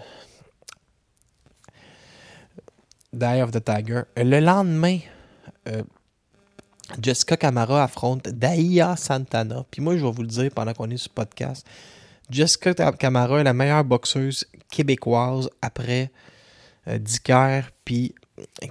of 3.42 3.50
the 3.53 3.64
Tiger. 3.64 4.03
Le 4.16 4.40
lendemain, 4.40 4.98
euh, 5.68 5.83
Jessica 7.01 7.37
Camara 7.37 7.85
affronte 7.85 8.29
Daia 8.29 8.97
Santana. 8.97 9.64
Puis 9.70 9.81
moi, 9.81 9.97
je 9.97 10.05
vais 10.05 10.11
vous 10.11 10.23
le 10.23 10.29
dire 10.29 10.51
pendant 10.55 10.75
qu'on 10.75 10.90
est 10.90 10.97
sur 10.97 11.11
le 11.11 11.25
podcast. 11.25 11.66
Jessica 12.31 12.75
Camara 12.92 13.40
est 13.40 13.44
la 13.44 13.53
meilleure 13.53 13.85
boxeuse 13.85 14.47
québécoise 14.70 15.49
après 15.61 16.11
euh, 16.89 16.99
Dicker 16.99 17.62
puis 17.85 18.14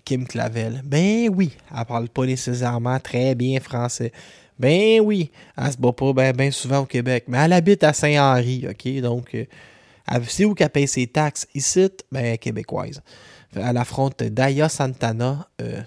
Kim 0.05 0.27
Clavel. 0.27 0.81
Ben 0.83 1.29
oui, 1.33 1.51
elle 1.75 1.85
parle 1.85 2.09
pas 2.09 2.25
nécessairement 2.25 2.99
très 2.99 3.35
bien 3.35 3.59
français. 3.59 4.11
Ben 4.59 5.01
oui, 5.01 5.31
elle 5.57 5.71
se 5.71 5.77
bat 5.77 5.93
pas 5.93 6.13
bien 6.13 6.31
ben 6.31 6.51
souvent 6.51 6.79
au 6.79 6.85
Québec. 6.85 7.25
Mais 7.27 7.39
elle 7.39 7.53
habite 7.53 7.83
à 7.83 7.93
Saint-Henri, 7.93 8.65
OK? 8.69 9.01
Donc, 9.01 9.33
euh, 9.35 9.45
c'est 10.27 10.45
où 10.45 10.53
qu'elle 10.53 10.69
paye 10.69 10.87
ses 10.87 11.07
taxes? 11.07 11.47
Ici, 11.53 11.89
ben 12.11 12.37
québécoise. 12.37 13.01
Elle 13.55 13.77
affronte 13.77 14.23
Daya 14.23 14.67
Santana 14.69 15.47
euh, 15.61 15.81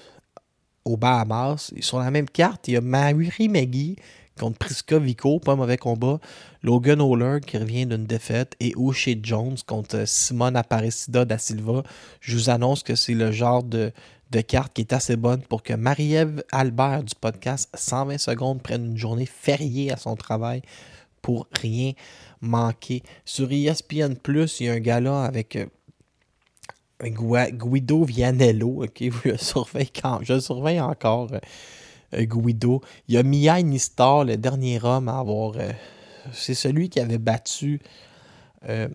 aux 0.87 0.97
Bahamas. 0.97 1.73
Sur 1.81 1.99
la 1.99 2.11
même 2.11 2.31
carte, 2.31 2.69
il 2.69 2.75
y 2.75 2.77
a 2.77 2.81
Mary 2.81 3.49
McGee 3.49 3.97
contre 4.39 4.59
Priska 4.59 4.99
Vico, 4.99 5.41
pas 5.41 5.57
mauvais 5.57 5.77
combat. 5.77 6.19
Logan 6.63 7.01
Oler 7.01 7.41
qui 7.47 7.59
revient 7.59 7.87
d'une 7.87 8.07
défaite 8.07 8.55
et 8.61 8.73
O'Shea 8.77 9.17
Jones 9.23 9.57
contre 9.67 10.07
Simone 10.07 10.57
Aparecida 10.57 11.25
da 11.25 11.39
Silva. 11.39 11.83
Je 12.21 12.37
vous 12.37 12.51
annonce 12.51 12.83
que 12.83 12.95
c'est 12.95 13.15
le 13.15 13.33
genre 13.33 13.63
de, 13.63 13.93
carte 14.47 14.75
qui 14.75 14.83
est 14.83 14.93
assez 14.93 15.17
bonne 15.17 15.41
pour 15.43 15.63
que 15.63 15.73
Marie-Ève 15.73 16.43
Albert 16.53 17.05
du 17.05 17.15
podcast 17.15 17.71
120 17.75 18.19
secondes 18.19 18.63
prenne 18.63 18.85
une 18.85 18.99
journée 18.99 19.27
fériée 19.27 19.93
à 19.93 19.97
son 19.97 20.17
travail 20.17 20.63
pour 21.23 21.47
rien 21.61 21.93
manquer. 22.41 23.03
Sur 23.25 23.51
ESPN 23.51 24.15
il 24.29 24.67
y 24.67 24.69
a 24.69 24.73
un 24.73 24.81
gala 24.81 25.25
avec 25.25 25.57
euh, 25.57 25.67
Guido 27.03 28.05
Vianello, 28.05 28.85
ok, 28.85 29.05
je 29.25 30.33
le 30.33 30.41
surveille, 30.41 30.81
encore. 30.81 31.31
Euh, 32.15 32.25
Guido. 32.25 32.83
Il 33.09 33.15
y 33.15 33.19
a 33.19 33.23
Mia 33.23 33.61
Nistar, 33.63 34.25
le 34.25 34.37
dernier 34.37 34.83
homme 34.83 35.09
à 35.09 35.19
avoir. 35.19 35.55
Euh, 35.57 35.71
c'est 36.33 36.55
celui 36.55 36.89
qui 36.89 37.01
avait 37.01 37.19
battu. 37.19 37.81
Euh, 38.69 38.89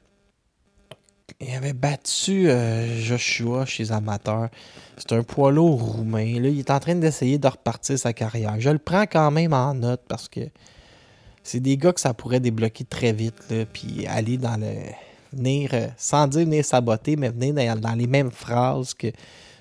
il 1.39 1.55
avait 1.55 1.73
battu 1.73 2.49
Joshua 2.99 3.65
chez 3.65 3.83
les 3.83 3.91
amateurs. 3.91 4.49
C'est 4.97 5.13
un 5.13 5.23
poids 5.23 5.51
roumain. 5.51 6.39
Là, 6.39 6.49
il 6.49 6.59
est 6.59 6.69
en 6.69 6.79
train 6.79 6.93
d'essayer 6.93 7.39
de 7.39 7.47
repartir 7.47 7.97
sa 7.97 8.13
carrière. 8.13 8.59
Je 8.59 8.69
le 8.69 8.77
prends 8.77 9.03
quand 9.03 9.31
même 9.31 9.53
en 9.53 9.73
note 9.73 10.01
parce 10.07 10.27
que 10.27 10.41
c'est 11.41 11.61
des 11.61 11.77
gars 11.77 11.93
que 11.93 12.01
ça 12.01 12.13
pourrait 12.13 12.41
débloquer 12.41 12.83
très 12.83 13.13
vite. 13.13 13.41
puis 13.73 14.05
aller 14.07 14.37
dans 14.37 14.59
le. 14.59 14.73
Venir, 15.33 15.71
sans 15.97 16.27
dire 16.27 16.41
venir 16.41 16.65
saboter, 16.65 17.15
mais 17.15 17.29
venir 17.29 17.75
dans 17.77 17.93
les 17.93 18.07
mêmes 18.07 18.31
phrases 18.31 18.93
que 18.93 19.07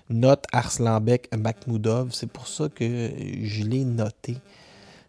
note 0.09 0.45
Arslanbek 0.53 1.29
Makhmoudov. 1.37 2.12
C'est 2.12 2.31
pour 2.31 2.49
ça 2.49 2.68
que 2.68 3.11
je 3.43 3.64
l'ai 3.64 3.85
noté. 3.85 4.37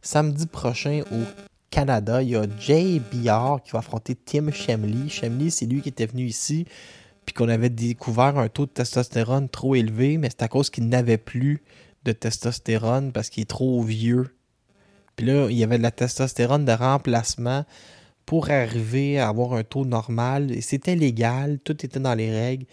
Samedi 0.01 0.45
prochain 0.45 1.01
au 1.11 1.23
Canada, 1.69 2.21
il 2.21 2.29
y 2.29 2.35
a 2.35 2.45
Jay 2.59 3.01
Billard 3.11 3.61
qui 3.63 3.71
va 3.71 3.79
affronter 3.79 4.15
Tim 4.15 4.51
Shemley. 4.51 5.09
Shemley, 5.09 5.49
c'est 5.49 5.65
lui 5.65 5.81
qui 5.81 5.89
était 5.89 6.05
venu 6.05 6.25
ici, 6.25 6.65
puis 7.25 7.33
qu'on 7.33 7.49
avait 7.49 7.69
découvert 7.69 8.37
un 8.37 8.49
taux 8.49 8.65
de 8.65 8.71
testostérone 8.71 9.49
trop 9.49 9.75
élevé, 9.75 10.17
mais 10.17 10.29
c'est 10.29 10.43
à 10.43 10.47
cause 10.47 10.69
qu'il 10.69 10.87
n'avait 10.89 11.17
plus 11.17 11.63
de 12.03 12.11
testostérone 12.11 13.11
parce 13.11 13.29
qu'il 13.29 13.43
est 13.43 13.49
trop 13.49 13.81
vieux. 13.81 14.35
Puis 15.15 15.25
là, 15.25 15.47
il 15.49 15.57
y 15.57 15.63
avait 15.63 15.77
de 15.77 15.83
la 15.83 15.91
testostérone 15.91 16.65
de 16.65 16.71
remplacement 16.71 17.65
pour 18.25 18.49
arriver 18.49 19.19
à 19.19 19.29
avoir 19.29 19.53
un 19.53 19.63
taux 19.63 19.85
normal. 19.85 20.61
C'était 20.61 20.95
légal, 20.95 21.59
tout 21.63 21.85
était 21.85 21.99
dans 21.99 22.15
les 22.15 22.31
règles. 22.31 22.65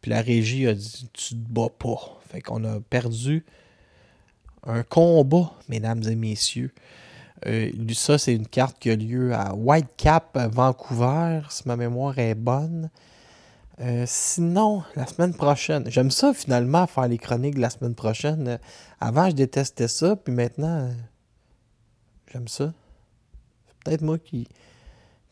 Puis 0.00 0.10
la 0.10 0.20
régie 0.20 0.66
a 0.66 0.74
dit 0.74 1.08
Tu 1.12 1.34
te 1.34 1.52
bats 1.52 1.70
pas. 1.78 2.20
Fait 2.30 2.40
qu'on 2.40 2.64
a 2.64 2.80
perdu 2.80 3.44
un 4.66 4.82
combat, 4.82 5.52
mesdames 5.68 6.02
et 6.08 6.16
messieurs. 6.16 6.72
Euh, 7.46 7.70
ça, 7.92 8.18
c'est 8.18 8.34
une 8.34 8.46
carte 8.46 8.78
qui 8.78 8.90
a 8.90 8.96
lieu 8.96 9.34
à 9.34 9.54
Whitecap, 9.54 10.38
Vancouver, 10.52 11.42
si 11.50 11.62
ma 11.66 11.76
mémoire 11.76 12.18
est 12.18 12.34
bonne. 12.34 12.90
Euh, 13.80 14.04
sinon, 14.06 14.84
la 14.94 15.06
semaine 15.06 15.34
prochaine, 15.34 15.84
j'aime 15.90 16.10
ça 16.10 16.32
finalement 16.32 16.86
faire 16.86 17.08
les 17.08 17.18
chroniques 17.18 17.58
la 17.58 17.70
semaine 17.70 17.94
prochaine. 17.94 18.58
avant, 19.00 19.28
je 19.28 19.34
détestais 19.34 19.88
ça, 19.88 20.16
puis 20.16 20.32
maintenant, 20.32 20.90
j'aime 22.32 22.46
ça. 22.46 22.72
C'est 23.66 23.84
peut-être 23.84 24.02
moi 24.02 24.18
qui, 24.18 24.48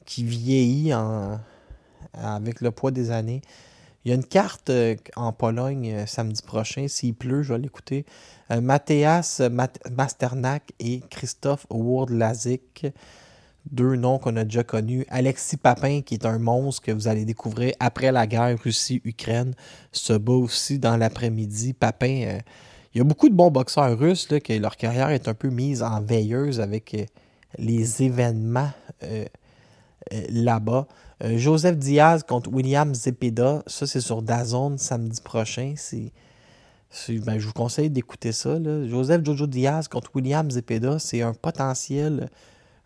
qui 0.05 0.25
vieillis 0.25 0.95
en, 0.95 1.41
avec 2.15 2.61
le 2.61 2.71
poids 2.71 2.91
des 2.91 3.11
années. 3.11 3.43
Il 4.05 4.09
y 4.09 4.13
a 4.13 4.17
une 4.17 4.25
carte 4.25 4.71
euh, 4.71 4.97
en 5.15 5.33
Pologne 5.33 5.93
euh, 5.93 6.07
samedi 6.07 6.43
prochain. 6.43 6.89
S'il 6.89 7.15
pleut, 7.15 7.43
je 7.43 7.53
vais 7.53 7.61
l'écouter. 7.61 8.05
Euh, 8.51 8.61
Mathias 8.61 9.41
Masternak 9.91 10.73
et 10.81 11.03
Christophe 11.09 11.67
Wardlazik. 11.71 12.87
Deux 13.71 13.95
noms 13.95 14.19
qu'on 14.19 14.37
a 14.37 14.43
déjà 14.43 14.65
connus. 14.65 15.07
Alexis 15.09 15.57
Papin, 15.57 16.01
qui 16.01 16.15
est 16.15 16.27
un 16.27 16.41
monstre 16.41 16.83
que 16.83 16.91
vous 16.91 17.07
allez 17.07 17.25
découvrir 17.25 17.75
après 17.79 18.11
la 18.11 18.27
guerre 18.27 18.59
Russie-Ukraine, 18.61 19.55
se 19.93 20.15
bat 20.15 20.33
aussi 20.33 20.81
dans 20.81 20.97
l'après-midi. 20.97 21.73
Papin, 21.73 22.41
il 22.93 22.99
y 22.99 23.01
a 23.01 23.05
beaucoup 23.05 23.29
de 23.29 23.35
bons 23.35 23.53
boxeurs 23.53 23.97
russes 23.97 24.29
là, 24.33 24.41
que 24.41 24.53
leur 24.55 24.77
carrière 24.77 25.11
est 25.11 25.29
un 25.29 25.35
peu 25.35 25.49
mise 25.49 25.81
en 25.85 26.01
veilleuse 26.01 26.61
avec 26.61 27.09
les 27.57 28.03
événements 28.03 28.73
là-bas. 30.11 30.87
Euh, 31.25 31.39
Joseph 31.39 31.77
Diaz 31.77 32.25
contre 32.25 32.53
William 32.53 32.95
Zepeda, 32.95 33.63
ça 33.67 33.87
c'est 33.87 34.01
sur 34.01 34.23
Dazone 34.23 34.79
samedi 34.79 35.21
prochain. 35.21 35.75
Ben, 37.09 37.39
je 37.39 37.47
vous 37.47 37.53
conseille 37.53 37.91
d'écouter 37.91 38.33
ça. 38.33 38.59
Joseph 38.87 39.25
Jojo 39.25 39.47
Diaz 39.47 39.89
contre 39.89 40.11
William 40.15 40.51
Zepeda, 40.51 40.99
c'est 40.99 41.23
un 41.23 41.33
potentiel 41.33 42.29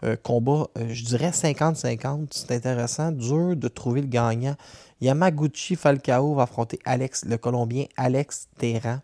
euh, 0.05 0.17
combat, 0.23 0.69
euh, 0.79 0.89
je 0.91 1.05
dirais 1.05 1.31
50-50. 1.31 2.29
C'est 2.31 2.53
intéressant, 2.53 3.11
dur 3.11 3.57
de 3.57 3.69
trouver 3.69 4.03
le 4.03 4.09
gagnant. 4.09 4.55
Yamaguchi 5.01 5.75
Falcao 5.75 6.35
va 6.35 6.43
affronter 6.43 6.79
Alex, 6.85 7.25
le 7.25 7.39
Colombien 7.39 7.87
Alex 7.97 8.49
Terran. 8.59 8.99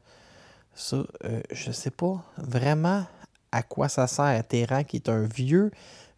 Ça, 0.74 1.04
je 1.50 1.68
ne 1.68 1.72
sais 1.72 1.90
pas 1.90 2.24
vraiment 2.38 3.04
à 3.50 3.62
quoi 3.62 3.90
ça 3.90 4.06
sert. 4.06 4.42
Terran, 4.46 4.84
qui 4.84 4.96
est 4.96 5.10
un 5.10 5.24
vieux 5.24 5.70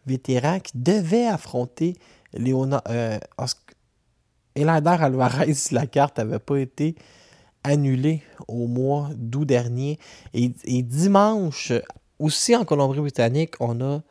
vétéran 0.05 0.59
qui 0.59 0.77
devait 0.77 1.27
affronter 1.27 1.95
Léona, 2.33 2.83
euh, 2.89 3.17
Alvarez 4.55 5.53
si 5.53 5.73
la 5.73 5.87
carte 5.87 6.17
n'avait 6.17 6.39
pas 6.39 6.57
été 6.57 6.95
annulée 7.63 8.21
au 8.47 8.67
mois 8.67 9.09
d'août 9.15 9.45
dernier. 9.45 9.99
Et, 10.33 10.49
dimanche, 10.83 11.73
aussi 12.19 12.55
en 12.55 12.63
Colombie-Britannique, 12.63 13.55
on 13.59 13.81
a 13.81 14.01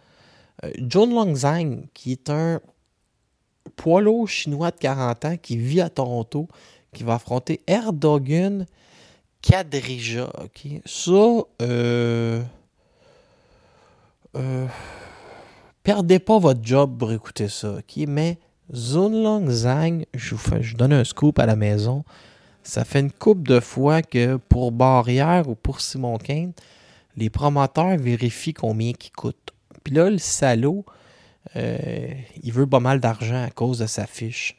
euh, 0.64 0.72
John 0.78 1.10
Longzang, 1.10 1.86
qui 1.94 2.12
est 2.12 2.30
un 2.30 2.60
poileau 3.76 4.26
chinois 4.26 4.70
de 4.70 4.76
40 4.76 5.24
ans 5.24 5.36
qui 5.36 5.56
vit 5.56 5.80
à 5.80 5.88
Toronto, 5.88 6.48
qui 6.92 7.04
va 7.04 7.14
affronter 7.14 7.60
Erdogan 7.66 8.66
Kadrija. 9.42 10.32
Ça, 10.84 11.12
euh, 11.62 12.42
euh 14.36 14.66
Perdez 15.84 16.18
pas 16.18 16.38
votre 16.38 16.64
job 16.64 16.96
pour 16.98 17.12
écouter 17.12 17.48
ça? 17.50 17.76
Mais 18.08 18.38
Zunlong 18.74 19.50
Zhang, 19.50 20.06
je 20.14 20.34
vous, 20.34 20.62
je 20.62 20.76
donne 20.76 20.94
un 20.94 21.04
scoop 21.04 21.38
à 21.38 21.44
la 21.44 21.56
maison. 21.56 22.04
Ça 22.62 22.86
fait 22.86 23.00
une 23.00 23.12
coupe 23.12 23.46
de 23.46 23.60
fois 23.60 24.00
que 24.00 24.36
pour 24.36 24.72
Barrière 24.72 25.46
ou 25.46 25.54
pour 25.54 25.82
Simon 25.82 26.16
Kane, 26.16 26.54
les 27.18 27.28
promoteurs 27.28 27.98
vérifient 27.98 28.54
combien 28.54 28.92
il 28.98 29.12
coûte. 29.12 29.52
Puis 29.84 29.94
là, 29.94 30.08
le 30.08 30.16
salaud, 30.16 30.86
euh, 31.54 32.08
il 32.42 32.50
veut 32.50 32.66
pas 32.66 32.80
mal 32.80 32.98
d'argent 32.98 33.44
à 33.44 33.50
cause 33.50 33.80
de 33.80 33.86
sa 33.86 34.06
fiche. 34.06 34.56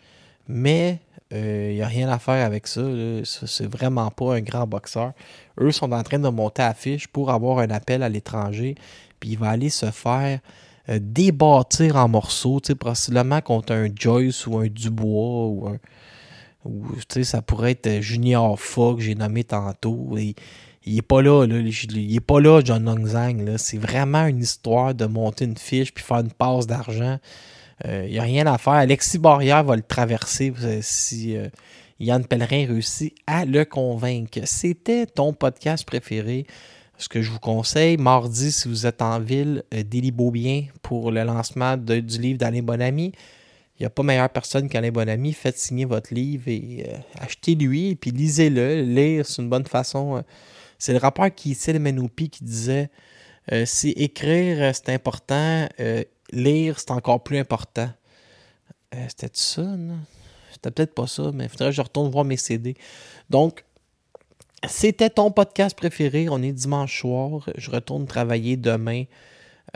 Mais 0.47 0.99
euh, 1.33 1.69
il 1.71 1.75
n'y 1.77 1.81
a 1.81 1.87
rien 1.87 2.07
à 2.07 2.19
faire 2.19 2.45
avec 2.45 2.67
ça. 2.67 2.83
C'est 3.23 3.65
vraiment 3.65 4.11
pas 4.11 4.35
un 4.35 4.41
grand 4.41 4.67
boxeur. 4.67 5.13
Eux 5.59 5.71
sont 5.71 5.91
en 5.91 6.03
train 6.03 6.19
de 6.19 6.29
monter 6.29 6.61
à 6.61 6.75
fiche 6.75 7.07
pour 7.07 7.31
avoir 7.31 7.57
un 7.57 7.71
appel 7.71 8.03
à 8.03 8.09
l'étranger. 8.09 8.75
Puis 9.19 9.31
il 9.31 9.39
va 9.39 9.49
aller 9.49 9.71
se 9.71 9.89
faire 9.89 10.39
euh, 10.89 10.99
débâtir 11.01 11.95
en 11.95 12.07
morceaux, 12.07 12.59
possiblement 12.79 13.41
contre 13.41 13.73
un 13.73 13.87
Joyce 13.93 14.45
ou 14.45 14.57
un 14.57 14.67
Dubois 14.67 15.47
ou 15.47 15.67
un. 15.67 15.77
Ça 17.23 17.41
pourrait 17.41 17.71
être 17.71 18.01
Junior 18.01 18.59
Fogg 18.59 18.97
que 18.97 19.03
j'ai 19.03 19.15
nommé 19.15 19.43
tantôt. 19.43 20.15
Il 20.17 20.95
n'est 20.95 21.01
pas 21.01 21.21
là, 21.21 21.45
là, 21.45 21.57
il 21.57 22.15
est 22.15 22.19
pas 22.19 22.39
là, 22.39 22.61
John 22.63 22.85
Longzang. 22.85 23.57
C'est 23.57 23.77
vraiment 23.77 24.25
une 24.25 24.41
histoire 24.41 24.95
de 24.95 25.05
monter 25.05 25.45
une 25.45 25.57
fiche 25.57 25.93
puis 25.93 26.03
faire 26.03 26.19
une 26.19 26.31
passe 26.31 26.65
d'argent. 26.65 27.19
Il 27.83 27.89
euh, 27.89 28.07
n'y 28.07 28.19
a 28.19 28.23
rien 28.23 28.47
à 28.47 28.57
faire. 28.57 28.73
Alexis 28.73 29.19
Barrière 29.19 29.63
va 29.63 29.75
le 29.75 29.83
traverser 29.83 30.53
euh, 30.63 30.79
si 30.81 31.35
Yann 31.99 32.25
Pellerin 32.25 32.67
réussit 32.67 33.13
à 33.27 33.45
le 33.45 33.63
convaincre. 33.65 34.39
C'était 34.45 35.05
ton 35.05 35.33
podcast 35.33 35.85
préféré 35.85 36.45
ce 36.97 37.09
que 37.09 37.21
je 37.21 37.31
vous 37.31 37.39
conseille, 37.39 37.97
mardi, 37.97 38.51
si 38.51 38.67
vous 38.67 38.85
êtes 38.85 39.01
en 39.01 39.19
ville, 39.19 39.63
euh, 39.73 39.83
Délit 39.83 40.11
Beaubien 40.11 40.65
pour 40.81 41.11
le 41.11 41.23
lancement 41.23 41.77
du 41.77 42.01
livre 42.19 42.39
d'Alain 42.39 42.61
Bonami. 42.61 43.11
Il 43.77 43.83
n'y 43.83 43.85
a 43.85 43.89
pas 43.89 44.03
meilleure 44.03 44.29
personne 44.29 44.69
qu'Alain 44.69 44.91
Bonami. 44.91 45.33
Faites 45.33 45.57
signer 45.57 45.85
votre 45.85 46.13
livre 46.13 46.47
et 46.47 46.85
euh, 46.87 46.97
achetez-lui 47.19 47.89
et 47.89 47.95
puis 47.95 48.11
lisez-le. 48.11 48.81
Lire, 48.81 49.25
c'est 49.25 49.41
une 49.41 49.49
bonne 49.49 49.65
façon. 49.65 50.17
Euh. 50.17 50.21
c'est 50.77 50.93
le 50.93 50.99
rappeur 50.99 51.33
qui, 51.33 51.57
le 51.67 51.79
Menoupi, 51.79 52.29
qui 52.29 52.43
disait 52.43 52.89
si 53.65 53.89
écrire 53.89 54.73
c'est 54.73 54.89
important, 54.89 55.69
lire 56.31 56.79
c'est 56.79 56.89
encore 56.89 57.21
plus 57.21 57.37
important. 57.37 57.91
C'était 59.07 59.29
ça, 59.33 59.61
non? 59.61 59.99
C'était 60.51 60.71
peut-être 60.71 60.95
pas 60.95 61.05
ça, 61.05 61.31
mais 61.31 61.43
il 61.43 61.49
faudrait 61.49 61.69
que 61.69 61.75
je 61.75 61.81
retourne 61.81 62.09
voir 62.09 62.23
mes 62.25 62.37
CD. 62.37 62.75
Donc, 63.29 63.65
c'était 64.67 65.09
ton 65.09 65.31
podcast 65.31 65.75
préféré. 65.75 66.27
On 66.29 66.41
est 66.41 66.51
dimanche 66.51 67.01
soir. 67.01 67.49
Je 67.57 67.71
retourne 67.71 68.05
travailler 68.05 68.57
demain. 68.57 69.03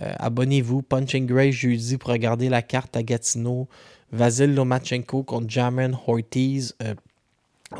Euh, 0.02 0.14
abonnez-vous. 0.18 0.82
Punching 0.82 1.26
Grace 1.26 1.54
jeudi 1.54 1.98
pour 1.98 2.12
regarder 2.12 2.50
la 2.50 2.62
carte 2.62 2.96
à 2.96 3.04
Gatineau. 3.04 3.68
Vasil 4.12 4.54
Lomachenko 4.56 5.24
contre 5.24 5.50
Jamin 5.50 5.92
Ortiz. 6.08 6.76
Euh, 6.84 6.96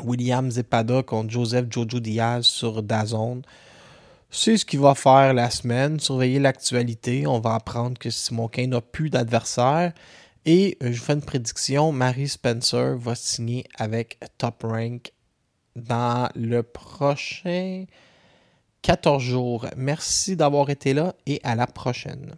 William 0.04 0.50
Zepada 0.50 1.02
contre 1.02 1.30
Joseph 1.30 1.66
Jojo 1.68 1.98
Diaz 2.00 2.44
sur 2.44 2.82
Dazone. 2.82 3.42
c'est 4.30 4.56
ce 4.56 4.64
qu'il 4.64 4.78
va 4.78 4.94
faire 4.94 5.34
la 5.34 5.50
semaine, 5.50 5.98
surveiller 5.98 6.38
l'actualité. 6.38 7.26
On 7.26 7.40
va 7.40 7.54
apprendre 7.54 7.98
que 7.98 8.10
Simon 8.10 8.46
Kane 8.46 8.70
n'a 8.70 8.80
plus 8.80 9.10
d'adversaire. 9.10 9.92
Et 10.46 10.78
euh, 10.82 10.92
je 10.92 11.00
fais 11.00 11.14
une 11.14 11.22
prédiction, 11.22 11.92
Marie 11.92 12.28
Spencer 12.28 12.96
va 12.96 13.14
signer 13.14 13.64
avec 13.76 14.18
Top 14.38 14.62
Rank 14.62 15.12
dans 15.76 16.28
le 16.34 16.62
prochain 16.62 17.84
14 18.82 19.22
jours. 19.22 19.66
Merci 19.76 20.36
d'avoir 20.36 20.70
été 20.70 20.94
là 20.94 21.14
et 21.26 21.40
à 21.44 21.54
la 21.54 21.66
prochaine. 21.66 22.34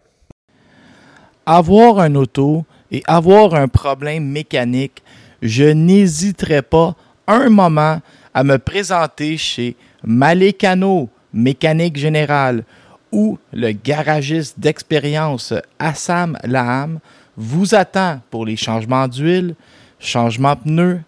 Avoir 1.46 1.98
un 1.98 2.14
auto 2.14 2.64
et 2.90 3.02
avoir 3.06 3.54
un 3.54 3.68
problème 3.68 4.28
mécanique, 4.28 5.02
je 5.40 5.64
n'hésiterai 5.64 6.62
pas 6.62 6.94
un 7.26 7.48
moment 7.48 8.00
à 8.34 8.44
me 8.44 8.58
présenter 8.58 9.36
chez 9.36 9.76
Malécano 10.04 11.08
Mécanique 11.32 11.96
Générale 11.96 12.64
ou 13.10 13.38
le 13.52 13.72
garagiste 13.72 14.58
d'expérience 14.58 15.54
Assam 15.78 16.38
Laham 16.44 16.98
vous 17.36 17.74
attend 17.74 18.20
pour 18.30 18.46
les 18.46 18.56
changements 18.56 19.08
d'huile, 19.08 19.54
changements 19.98 20.56
pneus, 20.56 21.02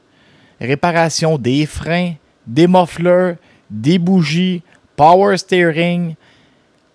réparation 0.64 1.38
des 1.38 1.66
freins, 1.66 2.14
des 2.46 2.66
mufflers, 2.66 3.36
des 3.70 3.98
bougies, 3.98 4.62
power 4.96 5.36
steering. 5.36 6.14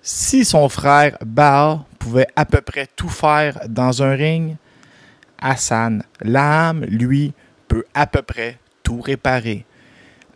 Si 0.01 0.43
son 0.45 0.69
frère 0.69 1.17
Baal 1.25 1.79
pouvait 1.97 2.27
à 2.35 2.45
peu 2.45 2.61
près 2.61 2.87
tout 2.95 3.09
faire 3.09 3.59
dans 3.67 4.01
un 4.01 4.11
ring, 4.11 4.55
Hassan 5.39 6.03
Laham, 6.21 6.85
lui, 6.85 7.33
peut 7.67 7.83
à 7.93 8.07
peu 8.07 8.21
près 8.21 8.57
tout 8.83 9.01
réparer. 9.01 9.65